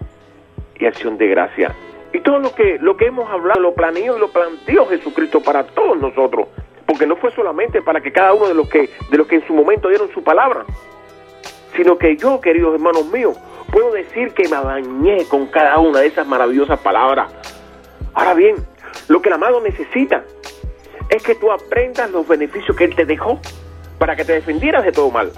y 0.79 0.87
acción 0.87 1.17
de 1.17 1.29
gracia. 1.29 1.75
Y 2.13 2.21
todo 2.21 2.39
lo 2.39 2.55
que, 2.55 2.79
lo 2.81 2.97
que 2.97 3.07
hemos 3.07 3.31
hablado 3.31 3.61
lo 3.61 3.75
planeó 3.75 4.17
y 4.17 4.21
lo 4.21 4.29
planteó 4.29 4.87
Jesucristo 4.87 5.43
para 5.43 5.65
todos 5.65 5.99
nosotros. 5.99 6.49
Porque 6.87 7.07
no 7.07 7.17
fue 7.17 7.31
solamente 7.33 7.83
para 7.83 8.01
que 8.01 8.13
cada 8.13 8.33
uno 8.33 8.49
de 8.49 8.55
los 8.55 8.69
que, 8.69 8.89
de 9.11 9.19
los 9.19 9.27
que 9.27 9.37
en 9.37 9.47
su 9.47 9.53
momento 9.53 9.89
dieron 9.89 10.09
su 10.13 10.23
palabra, 10.23 10.65
sino 11.75 11.99
que 11.99 12.17
yo, 12.17 12.41
queridos 12.41 12.75
hermanos 12.75 13.07
míos, 13.13 13.37
puedo 13.71 13.93
decir 13.93 14.33
que 14.33 14.49
me 14.49 14.57
bañé 14.57 15.25
con 15.29 15.47
cada 15.47 15.79
una 15.79 16.01
de 16.01 16.07
esas 16.07 16.27
maravillosas 16.27 16.79
palabras. 16.81 17.33
Ahora 18.15 18.35
bien, 18.35 18.57
lo 19.09 19.21
que 19.21 19.29
el 19.29 19.35
amado 19.35 19.61
necesita 19.61 20.25
es 21.11 21.23
que 21.23 21.35
tú 21.35 21.51
aprendas 21.53 22.11
los 22.11 22.27
beneficios 22.27 22.77
que 22.77 22.85
Él 22.85 22.95
te 22.95 23.05
dejó 23.05 23.41
para 23.99 24.17
que 24.17 24.25
te 24.25 24.33
defendieras 24.33 24.85
de 24.85 24.93
todo 24.93 25.11
mal. 25.11 25.33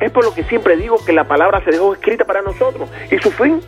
Es 0.00 0.10
por 0.10 0.24
lo 0.24 0.34
que 0.34 0.44
siempre 0.44 0.76
digo 0.76 0.96
que 1.04 1.12
la 1.12 1.24
palabra 1.24 1.62
se 1.64 1.70
dejó 1.70 1.94
escrita 1.94 2.24
para 2.24 2.42
nosotros 2.42 2.88
y 3.10 3.18
su 3.18 3.30
fin, 3.30 3.60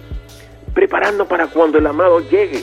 preparando 0.76 1.26
para 1.26 1.46
cuando 1.46 1.78
el 1.78 1.86
amado 1.86 2.20
llegue 2.20 2.62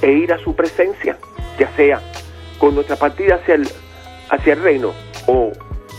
e 0.00 0.10
ir 0.10 0.32
a 0.32 0.38
su 0.38 0.56
presencia, 0.56 1.18
ya 1.58 1.70
sea 1.76 2.00
con 2.58 2.74
nuestra 2.74 2.96
partida 2.96 3.34
hacia 3.34 3.56
el, 3.56 3.68
hacia 4.30 4.54
el 4.54 4.62
reino 4.62 4.94
o 5.26 5.52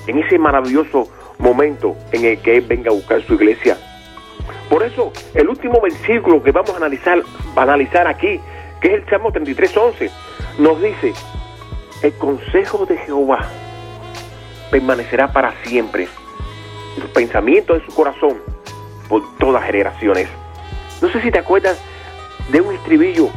en 0.07 0.17
ese 0.17 0.39
maravilloso 0.39 1.07
momento 1.37 1.95
en 2.11 2.25
el 2.25 2.41
que 2.41 2.57
Él 2.57 2.65
venga 2.67 2.89
a 2.89 2.95
buscar 2.95 3.21
su 3.21 3.35
iglesia. 3.35 3.77
Por 4.67 4.81
eso, 4.81 5.13
el 5.35 5.47
último 5.47 5.79
versículo 5.79 6.41
que 6.41 6.51
vamos 6.51 6.71
a 6.71 6.77
analizar, 6.77 7.21
a 7.55 7.61
analizar 7.61 8.07
aquí, 8.07 8.41
que 8.81 8.87
es 8.87 8.93
el 8.95 9.05
Salmo 9.07 9.31
33.11, 9.31 10.09
nos 10.57 10.81
dice, 10.81 11.13
el 12.01 12.13
consejo 12.13 12.87
de 12.87 12.97
Jehová 12.97 13.47
permanecerá 14.71 15.31
para 15.31 15.53
siempre, 15.65 16.07
los 16.97 17.11
pensamientos 17.11 17.79
de 17.79 17.85
su 17.85 17.93
corazón 17.93 18.41
por 19.07 19.21
todas 19.37 19.63
generaciones. 19.65 20.27
No 21.01 21.09
sé 21.11 21.21
si 21.21 21.31
te 21.31 21.39
acuerdas 21.39 21.77
de 22.49 22.61
un 22.61 22.73
estribillo 22.73 23.29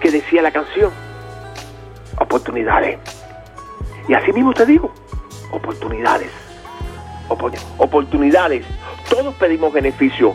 que 0.00 0.10
decía 0.10 0.42
la 0.42 0.50
canción, 0.52 0.92
oportunidades. 2.20 2.98
Y 4.08 4.14
así 4.14 4.32
mismo 4.32 4.52
te 4.52 4.64
digo, 4.66 4.92
oportunidades. 5.50 6.30
Opor- 7.28 7.58
oportunidades. 7.78 8.64
Todos 9.10 9.34
pedimos 9.34 9.72
beneficio, 9.72 10.34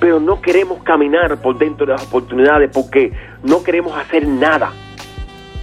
pero 0.00 0.18
no 0.18 0.40
queremos 0.40 0.82
caminar 0.82 1.36
por 1.40 1.58
dentro 1.58 1.86
de 1.86 1.92
las 1.92 2.02
oportunidades 2.04 2.70
porque 2.72 3.12
no 3.42 3.62
queremos 3.62 3.96
hacer 3.96 4.26
nada. 4.26 4.72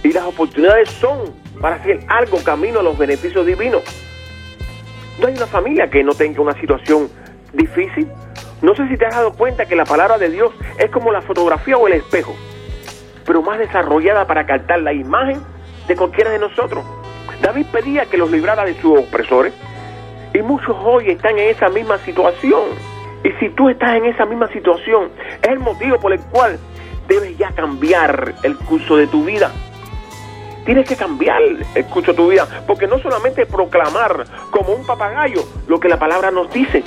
Y 0.02 0.12
las 0.12 0.24
oportunidades 0.24 0.88
son 0.90 1.34
para 1.60 1.76
hacer 1.76 2.00
algo 2.08 2.38
camino 2.44 2.80
a 2.80 2.82
los 2.82 2.96
beneficios 2.96 3.44
divinos. 3.44 3.82
No 5.20 5.26
hay 5.26 5.34
una 5.34 5.46
familia 5.48 5.90
que 5.90 6.04
no 6.04 6.14
tenga 6.14 6.40
una 6.40 6.54
situación 6.60 7.10
difícil. 7.52 8.08
No 8.60 8.74
sé 8.74 8.88
si 8.88 8.96
te 8.96 9.06
has 9.06 9.14
dado 9.14 9.32
cuenta 9.34 9.66
que 9.66 9.76
la 9.76 9.84
palabra 9.84 10.18
de 10.18 10.30
Dios 10.30 10.52
es 10.78 10.90
como 10.90 11.12
la 11.12 11.22
fotografía 11.22 11.76
o 11.76 11.86
el 11.86 11.92
espejo, 11.92 12.34
pero 13.24 13.40
más 13.40 13.58
desarrollada 13.58 14.26
para 14.26 14.46
captar 14.46 14.80
la 14.80 14.92
imagen 14.92 15.40
de 15.86 15.94
cualquiera 15.94 16.30
de 16.30 16.40
nosotros. 16.40 16.84
David 17.40 17.66
pedía 17.70 18.06
que 18.06 18.18
los 18.18 18.30
librara 18.32 18.64
de 18.64 18.74
sus 18.80 18.98
opresores 18.98 19.54
y 20.34 20.42
muchos 20.42 20.76
hoy 20.82 21.10
están 21.10 21.38
en 21.38 21.50
esa 21.50 21.68
misma 21.68 21.98
situación. 21.98 22.64
Y 23.22 23.30
si 23.38 23.48
tú 23.50 23.68
estás 23.68 23.94
en 23.94 24.06
esa 24.06 24.26
misma 24.26 24.48
situación, 24.48 25.10
es 25.40 25.48
el 25.48 25.60
motivo 25.60 25.98
por 26.00 26.12
el 26.12 26.20
cual 26.20 26.58
debes 27.06 27.38
ya 27.38 27.52
cambiar 27.52 28.34
el 28.42 28.56
curso 28.56 28.96
de 28.96 29.06
tu 29.06 29.24
vida. 29.24 29.52
Tienes 30.64 30.86
que 30.86 30.96
cambiar 30.96 31.40
el 31.74 31.84
curso 31.86 32.10
de 32.10 32.16
tu 32.16 32.28
vida, 32.28 32.46
porque 32.66 32.88
no 32.88 32.98
solamente 32.98 33.46
proclamar 33.46 34.24
como 34.50 34.74
un 34.74 34.84
papagayo 34.84 35.42
lo 35.68 35.78
que 35.78 35.88
la 35.88 35.98
palabra 35.98 36.30
nos 36.30 36.52
dice, 36.52 36.82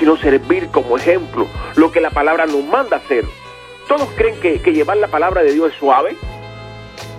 sino 0.00 0.16
servir 0.16 0.68
como 0.70 0.96
ejemplo 0.96 1.46
lo 1.76 1.92
que 1.92 2.00
la 2.00 2.10
palabra 2.10 2.46
nos 2.46 2.64
manda 2.64 2.96
hacer. 2.96 3.24
Todos 3.86 4.08
creen 4.16 4.40
que, 4.40 4.72
llevar 4.72 4.96
la 4.96 5.08
palabra 5.08 5.42
de 5.42 5.52
Dios 5.52 5.72
es 5.72 5.78
suave, 5.78 6.16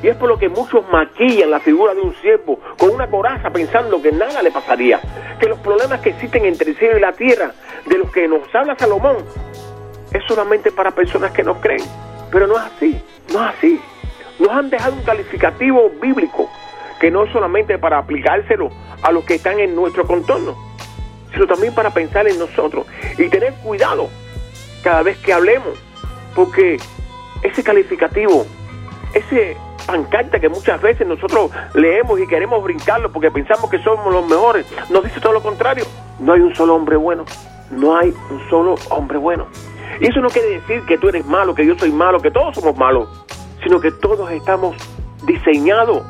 y 0.02 0.08
es 0.08 0.16
por 0.16 0.28
lo 0.28 0.40
que 0.40 0.50
muchos 0.50 0.84
maquillan 0.90 1.52
la 1.52 1.60
figura 1.60 1.94
de 1.94 2.02
un 2.02 2.16
siervo 2.16 2.60
con 2.80 2.90
una 2.90 3.08
coraza 3.08 3.52
pensando 3.52 4.02
que 4.02 4.12
nada 4.12 4.42
le 4.42 4.50
pasaría, 4.50 5.00
que 5.40 5.48
los 5.48 5.60
problemas 5.60 6.02
que 6.02 6.10
existen 6.10 6.44
entre 6.46 6.72
el 6.72 6.78
cielo 6.78 6.98
y 6.98 7.02
la 7.02 7.14
tierra, 7.14 7.52
de 7.86 7.98
los 8.00 8.12
que 8.12 8.28
nos 8.28 8.54
habla 8.56 8.76
Salomón, 8.78 9.18
es 10.12 10.24
solamente 10.28 10.72
para 10.72 10.90
personas 10.92 11.32
que 11.32 11.44
no 11.44 11.62
creen. 11.62 11.84
Pero 12.32 12.48
no 12.48 12.56
es 12.56 12.64
así, 12.64 13.02
no 13.32 13.44
es 13.44 13.56
así. 13.56 13.80
Nos 14.40 14.50
han 14.50 14.72
dejado 14.72 14.96
un 14.96 15.04
calificativo 15.04 15.92
bíblico 16.02 16.50
que 17.00 17.12
no 17.12 17.26
es 17.26 17.32
solamente 17.32 17.78
para 17.78 18.00
aplicárselo 18.00 18.70
a 19.04 19.12
los 19.12 19.24
que 19.24 19.36
están 19.36 19.60
en 19.60 19.76
nuestro 19.76 20.08
contorno, 20.08 20.71
sino 21.34 21.48
también 21.48 21.74
para 21.74 21.90
pensar 21.90 22.28
en 22.28 22.38
nosotros 22.40 22.86
y 23.18 23.30
tener 23.30 23.54
cuidado 23.56 24.10
cada 24.84 25.04
vez 25.04 25.18
que 25.20 25.34
hablemos, 25.34 25.78
porque 26.36 26.78
ese 27.44 27.64
calificativo, 27.64 28.46
ese 29.14 29.58
pancarta 29.86 30.40
que 30.40 30.50
muchas 30.50 30.82
veces 30.82 31.08
nosotros 31.08 31.52
leemos 31.74 32.20
y 32.20 32.28
queremos 32.28 32.64
brincarlo 32.64 33.12
porque 33.12 33.32
pensamos 33.32 33.70
que 33.70 33.80
somos 33.80 34.12
los 34.14 34.28
mejores, 34.28 34.66
nos 34.90 35.04
dice 35.04 35.20
todo 35.20 35.34
lo 35.34 35.42
contrario. 35.42 35.86
No 36.20 36.34
hay 36.34 36.42
un 36.42 36.54
solo 36.56 36.76
hombre 36.76 36.96
bueno, 36.98 37.26
no 37.72 37.98
hay 37.98 38.14
un 38.30 38.50
solo 38.50 38.76
hombre 38.90 39.18
bueno. 39.18 39.48
Y 40.00 40.08
eso 40.08 40.22
no 40.22 40.30
quiere 40.30 40.50
decir 40.50 40.84
que 40.86 40.98
tú 40.98 41.10
eres 41.10 41.26
malo, 41.26 41.54
que 41.54 41.66
yo 41.66 41.78
soy 41.78 41.92
malo, 41.92 42.20
que 42.20 42.32
todos 42.32 42.56
somos 42.56 42.78
malos, 42.78 43.10
sino 43.64 43.80
que 43.80 43.92
todos 43.92 44.30
estamos 44.32 44.76
diseñados 45.24 46.04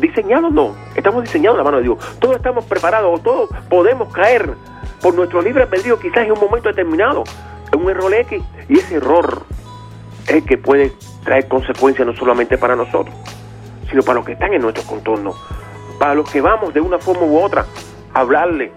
diseñados 0.00 0.52
no, 0.52 0.74
estamos 0.94 1.22
diseñados 1.24 1.56
en 1.56 1.58
la 1.58 1.64
mano 1.64 1.76
de 1.78 1.84
Dios. 1.84 2.18
Todos 2.20 2.36
estamos 2.36 2.64
preparados, 2.64 3.22
todos 3.22 3.50
podemos 3.68 4.12
caer 4.12 4.54
por 5.02 5.14
nuestro 5.14 5.42
libre 5.42 5.64
albedrío 5.64 5.98
quizás 5.98 6.24
en 6.24 6.32
un 6.32 6.40
momento 6.40 6.68
determinado, 6.68 7.24
en 7.72 7.80
un 7.80 7.90
error 7.90 8.12
X. 8.12 8.42
Y 8.68 8.78
ese 8.78 8.96
error 8.96 9.42
es 10.26 10.34
el 10.34 10.44
que 10.44 10.58
puede 10.58 10.92
traer 11.24 11.48
consecuencias 11.48 12.06
no 12.06 12.14
solamente 12.14 12.58
para 12.58 12.76
nosotros, 12.76 13.14
sino 13.90 14.02
para 14.02 14.14
los 14.14 14.26
que 14.26 14.32
están 14.32 14.52
en 14.52 14.62
nuestro 14.62 14.84
contorno, 14.84 15.34
para 15.98 16.14
los 16.14 16.30
que 16.30 16.40
vamos 16.40 16.72
de 16.74 16.80
una 16.80 16.98
forma 16.98 17.24
u 17.24 17.38
otra 17.38 17.64
a 18.14 18.20
hablarle. 18.20 18.72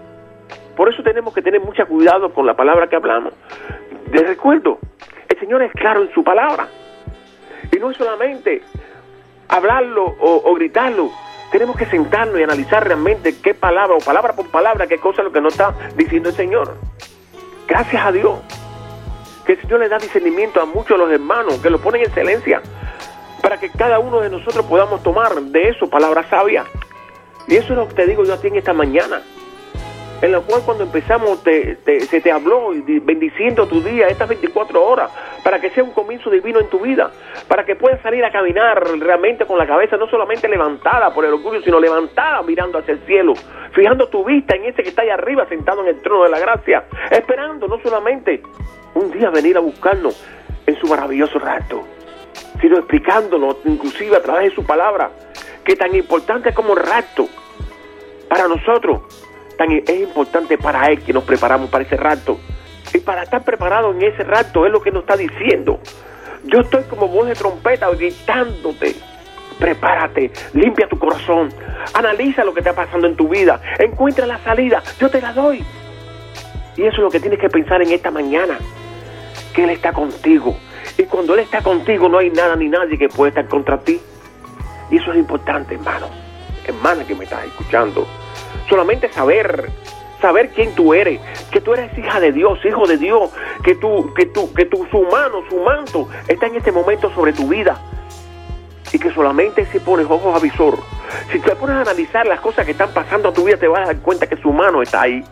Por 0.76 0.88
eso 0.92 1.02
tenemos 1.02 1.34
que 1.34 1.42
tener 1.42 1.60
mucho 1.60 1.86
cuidado 1.86 2.32
con 2.32 2.46
la 2.46 2.54
palabra 2.54 2.88
que 2.88 2.96
hablamos. 2.96 3.34
De 4.10 4.22
recuerdo, 4.22 4.78
el 5.28 5.38
Señor 5.38 5.62
es 5.62 5.72
claro 5.72 6.02
en 6.02 6.12
su 6.12 6.24
palabra. 6.24 6.68
Y 7.70 7.78
no 7.78 7.90
es 7.90 7.96
solamente 7.96 8.62
hablarlo 9.52 10.16
o, 10.18 10.54
gritarlo, 10.54 11.10
tenemos 11.50 11.76
que 11.76 11.84
sentarnos 11.84 12.40
y 12.40 12.42
analizar 12.42 12.86
realmente 12.86 13.36
qué 13.42 13.52
palabra 13.52 13.96
o 13.96 13.98
palabra 13.98 14.32
por 14.32 14.46
palabra, 14.50 14.86
qué 14.86 14.98
cosa 14.98 15.20
es 15.20 15.26
lo 15.26 15.32
que 15.32 15.42
nos 15.42 15.52
está 15.52 15.74
diciendo 15.94 16.30
el 16.30 16.34
Señor. 16.34 16.74
Gracias 17.68 18.04
a 18.04 18.10
Dios 18.10 18.40
que 19.44 19.52
el 19.52 19.60
Señor 19.60 19.80
le 19.80 19.90
da 19.90 19.98
discernimiento 19.98 20.60
a 20.60 20.64
muchos 20.64 20.96
de 20.96 20.98
los 20.98 21.10
hermanos, 21.12 21.58
que 21.58 21.68
lo 21.68 21.78
ponen 21.78 22.00
en 22.00 22.06
excelencia, 22.06 22.62
para 23.42 23.60
que 23.60 23.68
cada 23.68 23.98
uno 23.98 24.20
de 24.20 24.30
nosotros 24.30 24.64
podamos 24.64 25.02
tomar 25.02 25.34
de 25.34 25.68
eso 25.68 25.90
palabras 25.90 26.26
sabias. 26.30 26.66
Y 27.46 27.56
eso 27.56 27.74
es 27.74 27.78
lo 27.78 27.88
que 27.88 27.94
te 27.94 28.06
digo 28.06 28.24
yo 28.24 28.32
a 28.32 28.40
ti 28.40 28.48
en 28.48 28.56
esta 28.56 28.72
mañana, 28.72 29.20
en 30.22 30.30
la 30.30 30.40
cual 30.40 30.62
cuando 30.64 30.84
empezamos 30.84 31.42
te, 31.42 31.76
se 32.06 32.20
te 32.20 32.30
habló 32.30 32.70
bendiciendo 33.02 33.66
tu 33.66 33.82
día, 33.82 34.06
estas 34.06 34.28
24 34.28 34.82
horas, 34.82 35.10
para 35.42 35.60
que 35.60 35.70
sea 35.70 35.82
un 35.82 35.90
comienzo 35.90 36.30
divino 36.30 36.60
en 36.60 36.68
tu 36.68 36.78
vida, 36.78 37.10
para 37.48 37.64
que 37.64 37.74
puedas 37.74 38.00
salir 38.02 38.24
a 38.24 38.30
caminar 38.30 38.80
realmente 39.00 39.44
con 39.44 39.58
la 39.58 39.66
cabeza 39.66 39.96
no 39.96 40.08
solamente 40.08 40.48
levantada 40.48 41.12
por 41.12 41.24
el 41.24 41.34
orgullo, 41.34 41.60
sino 41.62 41.80
levantada 41.80 42.40
mirando 42.42 42.78
hacia 42.78 42.94
el 42.94 43.00
cielo, 43.00 43.34
fijando 43.72 44.08
tu 44.08 44.24
vista 44.24 44.54
en 44.54 44.66
ese 44.66 44.84
que 44.84 44.90
está 44.90 45.02
ahí 45.02 45.10
arriba 45.10 45.44
sentado 45.48 45.82
en 45.82 45.88
el 45.88 46.00
trono 46.02 46.22
de 46.22 46.30
la 46.30 46.38
gracia, 46.38 46.84
esperando 47.10 47.66
no 47.66 47.80
solamente 47.80 48.42
un 48.94 49.10
día 49.10 49.28
venir 49.30 49.56
a 49.56 49.60
buscarnos 49.60 50.24
en 50.66 50.76
su 50.76 50.86
maravilloso 50.86 51.40
rato, 51.40 51.82
sino 52.60 52.78
explicándonos 52.78 53.56
inclusive 53.64 54.16
a 54.16 54.22
través 54.22 54.50
de 54.50 54.54
su 54.54 54.64
palabra, 54.64 55.10
que 55.64 55.74
tan 55.74 55.92
importante 55.96 56.54
como 56.54 56.74
el 56.74 56.84
rapto 56.84 57.26
para 58.28 58.46
nosotros, 58.46 59.02
es 59.70 60.00
importante 60.00 60.58
para 60.58 60.86
Él 60.86 61.00
que 61.02 61.12
nos 61.12 61.24
preparamos 61.24 61.70
para 61.70 61.84
ese 61.84 61.96
rapto. 61.96 62.38
Y 62.94 62.98
para 62.98 63.22
estar 63.22 63.44
preparados 63.44 63.96
en 63.96 64.02
ese 64.02 64.22
rapto 64.24 64.66
es 64.66 64.72
lo 64.72 64.82
que 64.82 64.90
nos 64.90 65.02
está 65.02 65.16
diciendo. 65.16 65.80
Yo 66.44 66.60
estoy 66.60 66.82
como 66.84 67.08
voz 67.08 67.28
de 67.28 67.34
trompeta 67.34 67.88
gritándote. 67.90 68.94
Prepárate, 69.58 70.32
limpia 70.54 70.88
tu 70.88 70.98
corazón, 70.98 71.48
analiza 71.94 72.42
lo 72.42 72.52
que 72.52 72.60
está 72.60 72.72
pasando 72.72 73.06
en 73.06 73.14
tu 73.14 73.28
vida, 73.28 73.60
encuentra 73.78 74.26
la 74.26 74.38
salida, 74.38 74.82
yo 74.98 75.08
te 75.08 75.20
la 75.20 75.32
doy. 75.32 75.64
Y 76.76 76.82
eso 76.82 76.96
es 76.96 77.02
lo 77.02 77.10
que 77.10 77.20
tienes 77.20 77.38
que 77.38 77.48
pensar 77.48 77.80
en 77.80 77.92
esta 77.92 78.10
mañana, 78.10 78.58
que 79.54 79.62
Él 79.62 79.70
está 79.70 79.92
contigo. 79.92 80.56
Y 80.98 81.04
cuando 81.04 81.34
Él 81.34 81.40
está 81.40 81.62
contigo 81.62 82.08
no 82.08 82.18
hay 82.18 82.30
nada 82.30 82.56
ni 82.56 82.68
nadie 82.68 82.98
que 82.98 83.08
pueda 83.08 83.28
estar 83.28 83.46
contra 83.46 83.78
ti. 83.78 84.00
Y 84.90 84.96
eso 84.96 85.12
es 85.12 85.18
importante, 85.18 85.74
hermano. 85.74 86.08
Hermana 86.66 87.04
que 87.06 87.14
me 87.14 87.24
estás 87.24 87.44
escuchando. 87.44 88.06
Solamente 88.72 89.12
saber, 89.12 89.68
saber 90.22 90.48
quién 90.48 90.74
tú 90.74 90.94
eres, 90.94 91.20
que 91.50 91.60
tú 91.60 91.74
eres 91.74 91.92
hija 91.98 92.20
de 92.20 92.32
Dios, 92.32 92.58
hijo 92.64 92.86
de 92.86 92.96
Dios, 92.96 93.30
que 93.62 93.74
tú, 93.74 94.14
que 94.14 94.24
tú, 94.24 94.50
que 94.54 94.64
tu 94.64 94.86
su 94.86 95.02
mano, 95.02 95.42
su 95.50 95.58
manto 95.58 96.08
está 96.26 96.46
en 96.46 96.56
este 96.56 96.72
momento 96.72 97.12
sobre 97.14 97.34
tu 97.34 97.48
vida. 97.48 97.78
Y 98.90 98.98
que 98.98 99.12
solamente 99.12 99.66
si 99.66 99.78
pones 99.78 100.06
ojos 100.08 100.34
a 100.34 100.38
visor, 100.38 100.78
si 101.30 101.38
te 101.38 101.54
pones 101.54 101.76
a 101.76 101.82
analizar 101.82 102.26
las 102.26 102.40
cosas 102.40 102.64
que 102.64 102.72
están 102.72 102.88
pasando 102.94 103.28
a 103.28 103.34
tu 103.34 103.44
vida, 103.44 103.58
te 103.58 103.68
vas 103.68 103.82
a 103.82 103.92
dar 103.92 103.98
cuenta 103.98 104.26
que 104.26 104.38
su 104.38 104.50
mano 104.54 104.80
está 104.80 105.02
ahí. 105.02 105.22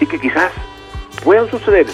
Y 0.00 0.06
que 0.06 0.18
quizás 0.18 0.50
puedan 1.22 1.48
suceder 1.52 1.86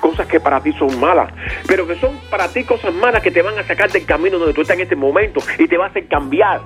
cosas 0.00 0.26
que 0.26 0.40
para 0.40 0.60
ti 0.60 0.72
son 0.72 0.98
malas, 0.98 1.32
pero 1.68 1.86
que 1.86 1.94
son 2.00 2.18
para 2.30 2.48
ti 2.48 2.64
cosas 2.64 2.92
malas 2.92 3.22
que 3.22 3.30
te 3.30 3.42
van 3.42 3.56
a 3.60 3.62
sacar 3.62 3.92
del 3.92 4.04
camino 4.04 4.40
donde 4.40 4.54
tú 4.54 4.62
estás 4.62 4.74
en 4.74 4.82
este 4.82 4.96
momento 4.96 5.38
y 5.56 5.68
te 5.68 5.76
va 5.76 5.84
a 5.84 5.88
hacer 5.90 6.08
cambiar 6.08 6.62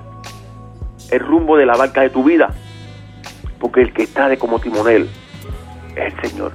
el 1.11 1.19
rumbo 1.19 1.57
de 1.57 1.67
la 1.67 1.77
barca 1.77 2.01
de 2.01 2.09
tu 2.09 2.23
vida. 2.23 2.55
Porque 3.61 3.81
el 3.81 3.93
que 3.93 4.03
está 4.03 4.27
de 4.27 4.37
como 4.37 4.59
timonel 4.59 5.07
es 5.95 6.13
el 6.13 6.29
Señor. 6.29 6.51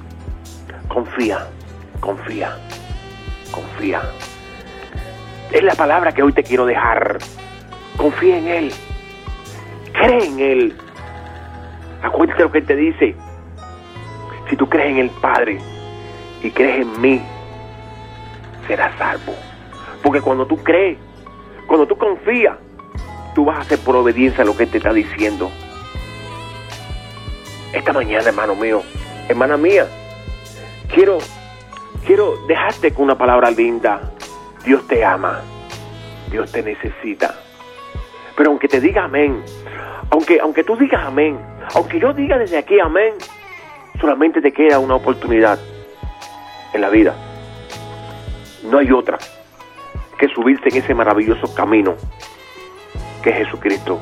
Confía, 0.89 1.47
confía, 2.01 2.57
confía. 3.49 4.01
Es 5.51 5.63
la 5.63 5.73
palabra 5.73 6.11
que 6.11 6.21
hoy 6.21 6.33
te 6.33 6.43
quiero 6.43 6.65
dejar. 6.65 7.19
Confía 7.95 8.37
en 8.37 8.47
Él. 8.47 8.73
Cree 9.93 10.25
en 10.25 10.39
Él. 10.39 10.77
Acuérdate 12.03 12.43
lo 12.43 12.51
que 12.51 12.57
Él 12.59 12.65
te 12.65 12.75
dice. 12.75 13.15
Si 14.49 14.57
tú 14.57 14.67
crees 14.67 14.91
en 14.91 14.97
el 14.97 15.09
Padre 15.09 15.59
y 16.43 16.51
crees 16.51 16.81
en 16.81 17.01
mí, 17.01 17.21
serás 18.67 18.93
salvo. 18.97 19.33
Porque 20.03 20.19
cuando 20.19 20.45
tú 20.45 20.57
crees, 20.57 20.97
cuando 21.67 21.87
tú 21.87 21.97
confías, 21.97 22.57
tú 23.33 23.45
vas 23.45 23.59
a 23.59 23.61
hacer 23.61 23.79
por 23.79 23.95
obediencia 23.95 24.43
lo 24.43 24.57
que 24.57 24.63
Él 24.63 24.71
te 24.71 24.77
está 24.79 24.91
diciendo. 24.91 25.49
Esta 27.77 27.93
mañana, 27.93 28.27
hermano 28.27 28.55
mío, 28.55 28.81
hermana 29.29 29.55
mía, 29.55 29.85
quiero, 30.91 31.19
quiero 32.07 32.33
dejarte 32.47 32.91
con 32.91 33.03
una 33.03 33.15
palabra 33.15 33.51
linda. 33.51 34.01
Dios 34.65 34.87
te 34.87 35.05
ama, 35.05 35.41
Dios 36.31 36.51
te 36.51 36.63
necesita. 36.63 37.35
Pero 38.35 38.49
aunque 38.49 38.67
te 38.67 38.81
diga 38.81 39.03
amén, 39.03 39.43
aunque, 40.09 40.39
aunque 40.39 40.63
tú 40.63 40.75
digas 40.75 41.05
amén, 41.05 41.39
aunque 41.75 41.99
yo 41.99 42.13
diga 42.13 42.39
desde 42.39 42.57
aquí 42.57 42.79
amén, 42.79 43.13
solamente 44.01 44.41
te 44.41 44.51
queda 44.51 44.79
una 44.79 44.95
oportunidad 44.95 45.59
en 46.73 46.81
la 46.81 46.89
vida. 46.89 47.13
No 48.63 48.79
hay 48.79 48.91
otra 48.91 49.19
que 50.17 50.27
subirse 50.29 50.69
en 50.69 50.77
ese 50.77 50.95
maravilloso 50.95 51.53
camino 51.53 51.95
que 53.21 53.29
es 53.29 53.35
Jesucristo. 53.45 53.99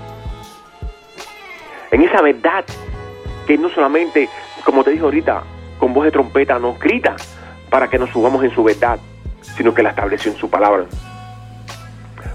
En 1.92 2.04
esa 2.04 2.22
verdad 2.22 2.64
que 3.46 3.58
no 3.58 3.70
solamente, 3.70 4.30
como 4.64 4.84
te 4.84 4.92
dije 4.92 5.04
ahorita, 5.04 5.44
con 5.80 5.94
voz 5.94 6.06
de 6.06 6.12
trompeta 6.12 6.60
nos 6.60 6.80
grita 6.80 7.16
para 7.70 7.90
que 7.90 8.00
nos 8.00 8.10
subamos 8.10 8.44
en 8.44 8.54
su 8.54 8.64
verdad, 8.64 9.00
sino 9.58 9.74
que 9.74 9.84
la 9.84 9.90
estableció 9.90 10.32
en 10.32 10.38
su 10.38 10.50
palabra. 10.50 10.86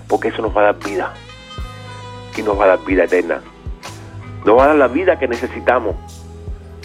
Porque 0.08 0.28
eso 0.28 0.42
nos 0.42 0.56
va 0.56 0.62
a 0.62 0.64
dar 0.72 0.78
vida. 0.84 1.14
Y 2.36 2.42
nos 2.42 2.58
va 2.58 2.64
a 2.64 2.68
dar 2.68 2.84
vida 2.84 3.04
eterna. 3.04 3.40
Nos 4.44 4.56
va 4.56 4.64
a 4.64 4.66
dar 4.68 4.76
la 4.76 4.88
vida 4.88 5.18
que 5.18 5.28
necesitamos. 5.28 5.96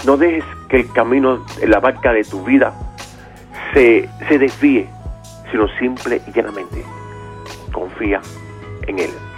No 0.06 0.18
dejes 0.18 0.44
que 0.70 0.78
el 0.78 0.92
camino 0.92 1.46
la 1.64 1.80
barca 1.80 2.12
de 2.12 2.24
tu 2.24 2.44
vida 2.44 2.74
se, 3.74 4.10
se 4.28 4.38
desvíe, 4.38 4.90
sino 5.52 5.68
simple 5.80 6.22
y 6.28 6.32
llanamente 6.32 6.84
confía 7.76 8.22
en 8.88 9.00
Él. 9.00 9.12